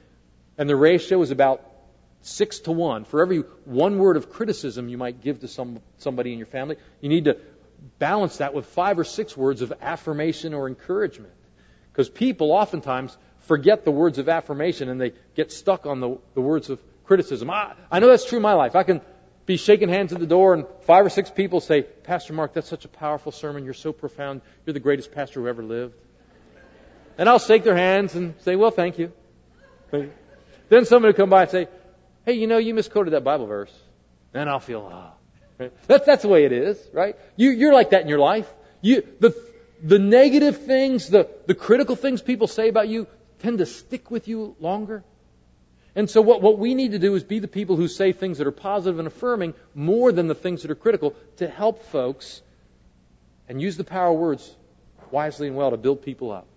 And 0.58 0.68
the 0.68 0.76
ratio 0.76 1.22
is 1.22 1.30
about 1.30 1.64
six 2.22 2.60
to 2.62 2.72
one. 2.72 3.06
For 3.06 3.22
every 3.22 3.44
one 3.66 4.00
word 4.00 4.18
of 4.18 4.32
criticism 4.32 4.90
you 4.90 4.98
might 4.98 5.22
give 5.22 5.42
to 5.42 5.48
some, 5.48 5.80
somebody 6.00 6.34
in 6.34 6.40
your 6.40 6.48
family, 6.48 6.76
you 7.00 7.08
need 7.08 7.26
to 7.26 7.38
balance 8.00 8.38
that 8.38 8.56
with 8.56 8.66
five 8.66 8.98
or 8.98 9.04
six 9.06 9.38
words 9.38 9.62
of 9.62 9.72
affirmation 9.80 10.56
or 10.56 10.68
encouragement. 10.68 11.34
Because 11.92 12.10
people 12.10 12.52
oftentimes 12.52 13.18
forget 13.42 13.84
the 13.86 13.92
words 13.92 14.18
of 14.18 14.30
affirmation 14.30 14.90
and 14.90 15.00
they 15.00 15.14
get 15.36 15.52
stuck 15.52 15.86
on 15.86 16.00
the, 16.00 16.18
the 16.34 16.42
words 16.42 16.70
of 16.70 16.82
criticism. 17.06 17.50
I, 17.50 17.74
I 17.92 18.00
know 18.00 18.08
that's 18.08 18.26
true 18.26 18.38
in 18.38 18.44
my 18.44 18.54
life. 18.54 18.76
I 18.76 18.84
can 18.84 19.02
be 19.46 19.58
shaking 19.58 19.90
hands 19.90 20.14
at 20.14 20.20
the 20.20 20.28
door, 20.28 20.54
and 20.54 20.66
five 20.84 21.06
or 21.06 21.10
six 21.10 21.30
people 21.30 21.60
say, 21.60 21.82
Pastor 21.82 22.34
Mark, 22.34 22.54
that's 22.54 22.70
such 22.70 22.86
a 22.86 22.88
powerful 22.88 23.32
sermon. 23.32 23.66
You're 23.66 23.74
so 23.74 23.92
profound. 23.92 24.42
You're 24.66 24.74
the 24.74 24.80
greatest 24.80 25.12
pastor 25.12 25.42
who 25.42 25.48
ever 25.48 25.64
lived. 25.64 25.96
And 27.18 27.28
I'll 27.28 27.40
shake 27.40 27.64
their 27.64 27.76
hands 27.76 28.16
and 28.16 28.36
say, 28.42 28.56
Well, 28.56 28.72
thank 28.72 28.98
you. 28.98 29.12
Then 29.92 30.86
somebody 30.86 31.12
will 31.12 31.18
come 31.18 31.30
by 31.30 31.42
and 31.42 31.52
say, 31.52 31.68
Hey, 32.26 32.34
you 32.34 32.48
know, 32.48 32.58
you 32.58 32.74
misquoted 32.74 33.14
that 33.14 33.24
Bible 33.24 33.48
verse. 33.48 33.74
And 34.34 34.50
I'll 34.50 34.60
feel, 34.60 34.90
ah. 34.92 35.14
Right? 35.60 35.74
That's, 35.88 36.06
that's 36.06 36.22
the 36.22 36.30
way 36.30 36.46
it 36.46 36.54
is, 36.54 36.80
right? 36.94 37.16
You, 37.36 37.50
you're 37.52 37.74
like 37.74 37.90
that 37.90 38.04
in 38.04 38.08
your 38.08 38.20
life. 38.20 38.52
You, 38.82 39.06
the, 39.20 39.36
the 39.84 40.00
negative 40.00 40.66
things, 40.66 41.10
the, 41.10 41.30
the 41.48 41.56
critical 41.56 41.96
things 41.96 42.22
people 42.22 42.48
say 42.48 42.70
about 42.70 42.88
you 42.88 43.08
tend 43.40 43.58
to 43.58 43.66
stick 43.66 44.12
with 44.12 44.28
you 44.28 44.56
longer. 44.60 45.04
And 45.96 46.10
so 46.10 46.22
what, 46.22 46.42
what 46.42 46.58
we 46.58 46.74
need 46.74 46.92
to 46.92 47.00
do 47.00 47.16
is 47.16 47.24
be 47.24 47.40
the 47.40 47.48
people 47.48 47.76
who 47.76 47.88
say 47.88 48.14
things 48.14 48.38
that 48.38 48.48
are 48.48 48.52
positive 48.52 49.00
and 49.00 49.08
affirming 49.08 49.54
more 49.76 50.12
than 50.12 50.28
the 50.28 50.36
things 50.36 50.62
that 50.62 50.72
are 50.72 50.76
critical 50.76 51.16
to 51.38 51.48
help 51.48 51.84
folks 51.86 52.42
and 53.50 53.62
use 53.62 53.76
the 53.76 53.84
power 53.84 54.14
of 54.14 54.18
words 54.18 54.56
wisely 55.10 55.48
and 55.48 55.56
well 55.56 55.72
to 55.72 55.78
build 55.78 56.04
people 56.04 56.32
up. 56.32 56.48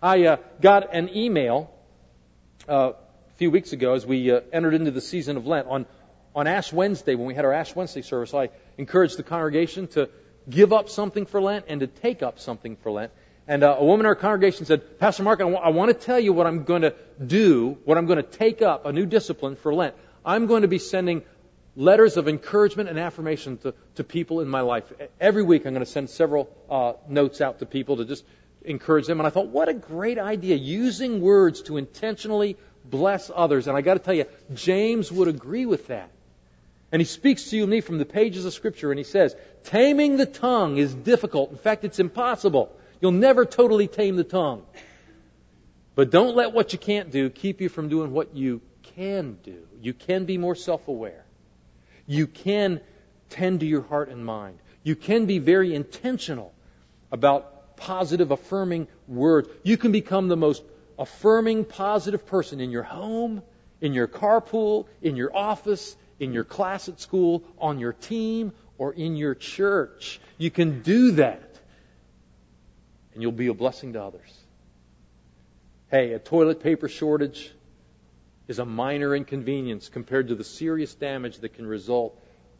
I 0.00 0.24
uh, 0.24 0.36
got 0.60 0.94
an 0.94 1.14
email 1.14 1.70
uh, 2.68 2.92
a 2.94 3.36
few 3.36 3.50
weeks 3.50 3.72
ago 3.72 3.94
as 3.94 4.06
we 4.06 4.30
uh, 4.30 4.40
entered 4.52 4.74
into 4.74 4.90
the 4.90 5.02
season 5.02 5.36
of 5.36 5.46
Lent. 5.46 5.66
On, 5.68 5.84
on 6.34 6.46
Ash 6.46 6.72
Wednesday, 6.72 7.14
when 7.14 7.26
we 7.26 7.34
had 7.34 7.44
our 7.44 7.52
Ash 7.52 7.76
Wednesday 7.76 8.02
service, 8.02 8.32
I 8.32 8.48
encouraged 8.78 9.18
the 9.18 9.22
congregation 9.22 9.88
to 9.88 10.08
give 10.48 10.72
up 10.72 10.88
something 10.88 11.26
for 11.26 11.40
Lent 11.40 11.66
and 11.68 11.80
to 11.80 11.86
take 11.86 12.22
up 12.22 12.38
something 12.38 12.76
for 12.76 12.90
Lent. 12.90 13.12
And 13.48 13.64
uh, 13.64 13.76
a 13.78 13.84
woman 13.84 14.00
in 14.00 14.06
our 14.06 14.14
congregation 14.14 14.66
said, 14.66 14.98
Pastor 14.98 15.22
Mark, 15.24 15.40
I, 15.40 15.44
w- 15.44 15.58
I 15.58 15.70
want 15.70 15.88
to 15.90 16.06
tell 16.06 16.20
you 16.20 16.32
what 16.32 16.46
I'm 16.46 16.64
going 16.64 16.82
to 16.82 16.94
do, 17.24 17.78
what 17.84 17.98
I'm 17.98 18.06
going 18.06 18.18
to 18.18 18.22
take 18.22 18.62
up, 18.62 18.86
a 18.86 18.92
new 18.92 19.06
discipline 19.06 19.56
for 19.56 19.74
Lent. 19.74 19.94
I'm 20.24 20.46
going 20.46 20.62
to 20.62 20.68
be 20.68 20.78
sending 20.78 21.22
letters 21.74 22.16
of 22.16 22.28
encouragement 22.28 22.88
and 22.88 22.98
affirmation 22.98 23.58
to, 23.58 23.74
to 23.96 24.04
people 24.04 24.40
in 24.40 24.48
my 24.48 24.60
life. 24.60 24.84
Every 25.20 25.42
week 25.42 25.66
I'm 25.66 25.72
going 25.72 25.84
to 25.84 25.90
send 25.90 26.10
several 26.10 26.54
uh, 26.70 26.92
notes 27.08 27.40
out 27.40 27.58
to 27.58 27.66
people 27.66 27.96
to 27.96 28.04
just 28.04 28.24
encourage 28.64 29.06
them. 29.06 29.18
And 29.18 29.26
I 29.26 29.30
thought, 29.30 29.48
what 29.48 29.68
a 29.68 29.74
great 29.74 30.18
idea, 30.18 30.54
using 30.54 31.20
words 31.20 31.62
to 31.62 31.78
intentionally 31.78 32.56
bless 32.84 33.30
others. 33.34 33.66
And 33.66 33.76
I 33.76 33.80
got 33.80 33.94
to 33.94 34.00
tell 34.00 34.14
you, 34.14 34.26
James 34.54 35.10
would 35.10 35.28
agree 35.28 35.66
with 35.66 35.88
that. 35.88 36.10
And 36.92 37.00
he 37.00 37.06
speaks 37.06 37.48
to 37.50 37.56
you 37.56 37.62
and 37.62 37.70
me 37.70 37.80
from 37.80 37.96
the 37.96 38.04
pages 38.04 38.44
of 38.44 38.52
Scripture, 38.52 38.92
and 38.92 38.98
he 38.98 39.04
says, 39.04 39.34
taming 39.64 40.18
the 40.18 40.26
tongue 40.26 40.76
is 40.76 40.94
difficult. 40.94 41.50
In 41.50 41.56
fact, 41.56 41.84
it's 41.84 41.98
impossible. 41.98 42.70
You'll 43.00 43.12
never 43.12 43.46
totally 43.46 43.88
tame 43.88 44.16
the 44.16 44.24
tongue. 44.24 44.62
But 45.94 46.10
don't 46.10 46.36
let 46.36 46.52
what 46.52 46.72
you 46.74 46.78
can't 46.78 47.10
do 47.10 47.30
keep 47.30 47.62
you 47.62 47.70
from 47.70 47.88
doing 47.88 48.12
what 48.12 48.36
you 48.36 48.60
can 48.94 49.38
do. 49.42 49.66
You 49.80 49.94
can 49.94 50.26
be 50.26 50.38
more 50.38 50.54
self 50.54 50.86
aware. 50.86 51.24
You 52.06 52.26
can 52.26 52.80
tend 53.30 53.60
to 53.60 53.66
your 53.66 53.82
heart 53.82 54.10
and 54.10 54.24
mind. 54.24 54.58
You 54.82 54.96
can 54.96 55.26
be 55.26 55.38
very 55.38 55.74
intentional 55.74 56.52
about 57.10 57.76
positive, 57.76 58.30
affirming 58.30 58.88
words. 59.08 59.48
You 59.62 59.76
can 59.76 59.92
become 59.92 60.28
the 60.28 60.36
most 60.36 60.62
affirming, 60.98 61.64
positive 61.64 62.26
person 62.26 62.60
in 62.60 62.70
your 62.70 62.82
home, 62.82 63.42
in 63.80 63.92
your 63.94 64.08
carpool, 64.08 64.86
in 65.00 65.16
your 65.16 65.34
office, 65.34 65.96
in 66.22 66.32
your 66.32 66.44
class 66.44 66.88
at 66.88 67.00
school, 67.00 67.42
on 67.58 67.80
your 67.80 67.92
team, 67.92 68.52
or 68.78 68.92
in 68.92 69.16
your 69.16 69.34
church. 69.34 70.20
You 70.38 70.52
can 70.52 70.82
do 70.82 71.12
that. 71.12 71.58
And 73.12 73.22
you'll 73.22 73.32
be 73.32 73.48
a 73.48 73.54
blessing 73.54 73.94
to 73.94 74.02
others. 74.04 74.32
Hey, 75.90 76.12
a 76.12 76.20
toilet 76.20 76.62
paper 76.62 76.88
shortage 76.88 77.52
is 78.46 78.60
a 78.60 78.64
minor 78.64 79.16
inconvenience 79.16 79.88
compared 79.88 80.28
to 80.28 80.36
the 80.36 80.44
serious 80.44 80.94
damage 80.94 81.38
that 81.38 81.54
can 81.54 81.66
result 81.66 82.16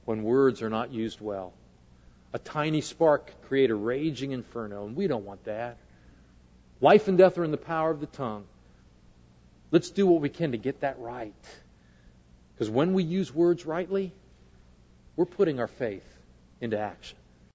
when 0.06 0.24
words 0.24 0.60
are 0.60 0.70
not 0.70 0.92
used 0.92 1.20
well. 1.20 1.52
A 2.32 2.40
tiny 2.40 2.80
spark 2.80 3.26
could 3.28 3.42
create 3.48 3.70
a 3.70 3.76
raging 3.76 4.32
inferno, 4.32 4.86
and 4.86 4.96
we 4.96 5.06
don't 5.06 5.24
want 5.24 5.44
that. 5.44 5.76
Life 6.80 7.06
and 7.06 7.16
death 7.16 7.38
are 7.38 7.44
in 7.44 7.52
the 7.52 7.56
power 7.56 7.92
of 7.92 8.00
the 8.00 8.06
tongue. 8.06 8.44
Let's 9.70 9.90
do 9.90 10.04
what 10.04 10.20
we 10.20 10.30
can 10.30 10.50
to 10.50 10.58
get 10.58 10.80
that 10.80 10.98
right. 10.98 11.32
Because 12.54 12.70
when 12.70 12.92
we 12.92 13.02
use 13.02 13.34
words 13.34 13.66
rightly, 13.66 14.12
we're 15.16 15.24
putting 15.24 15.60
our 15.60 15.68
faith 15.68 16.06
into 16.60 16.78
action. 16.78 17.18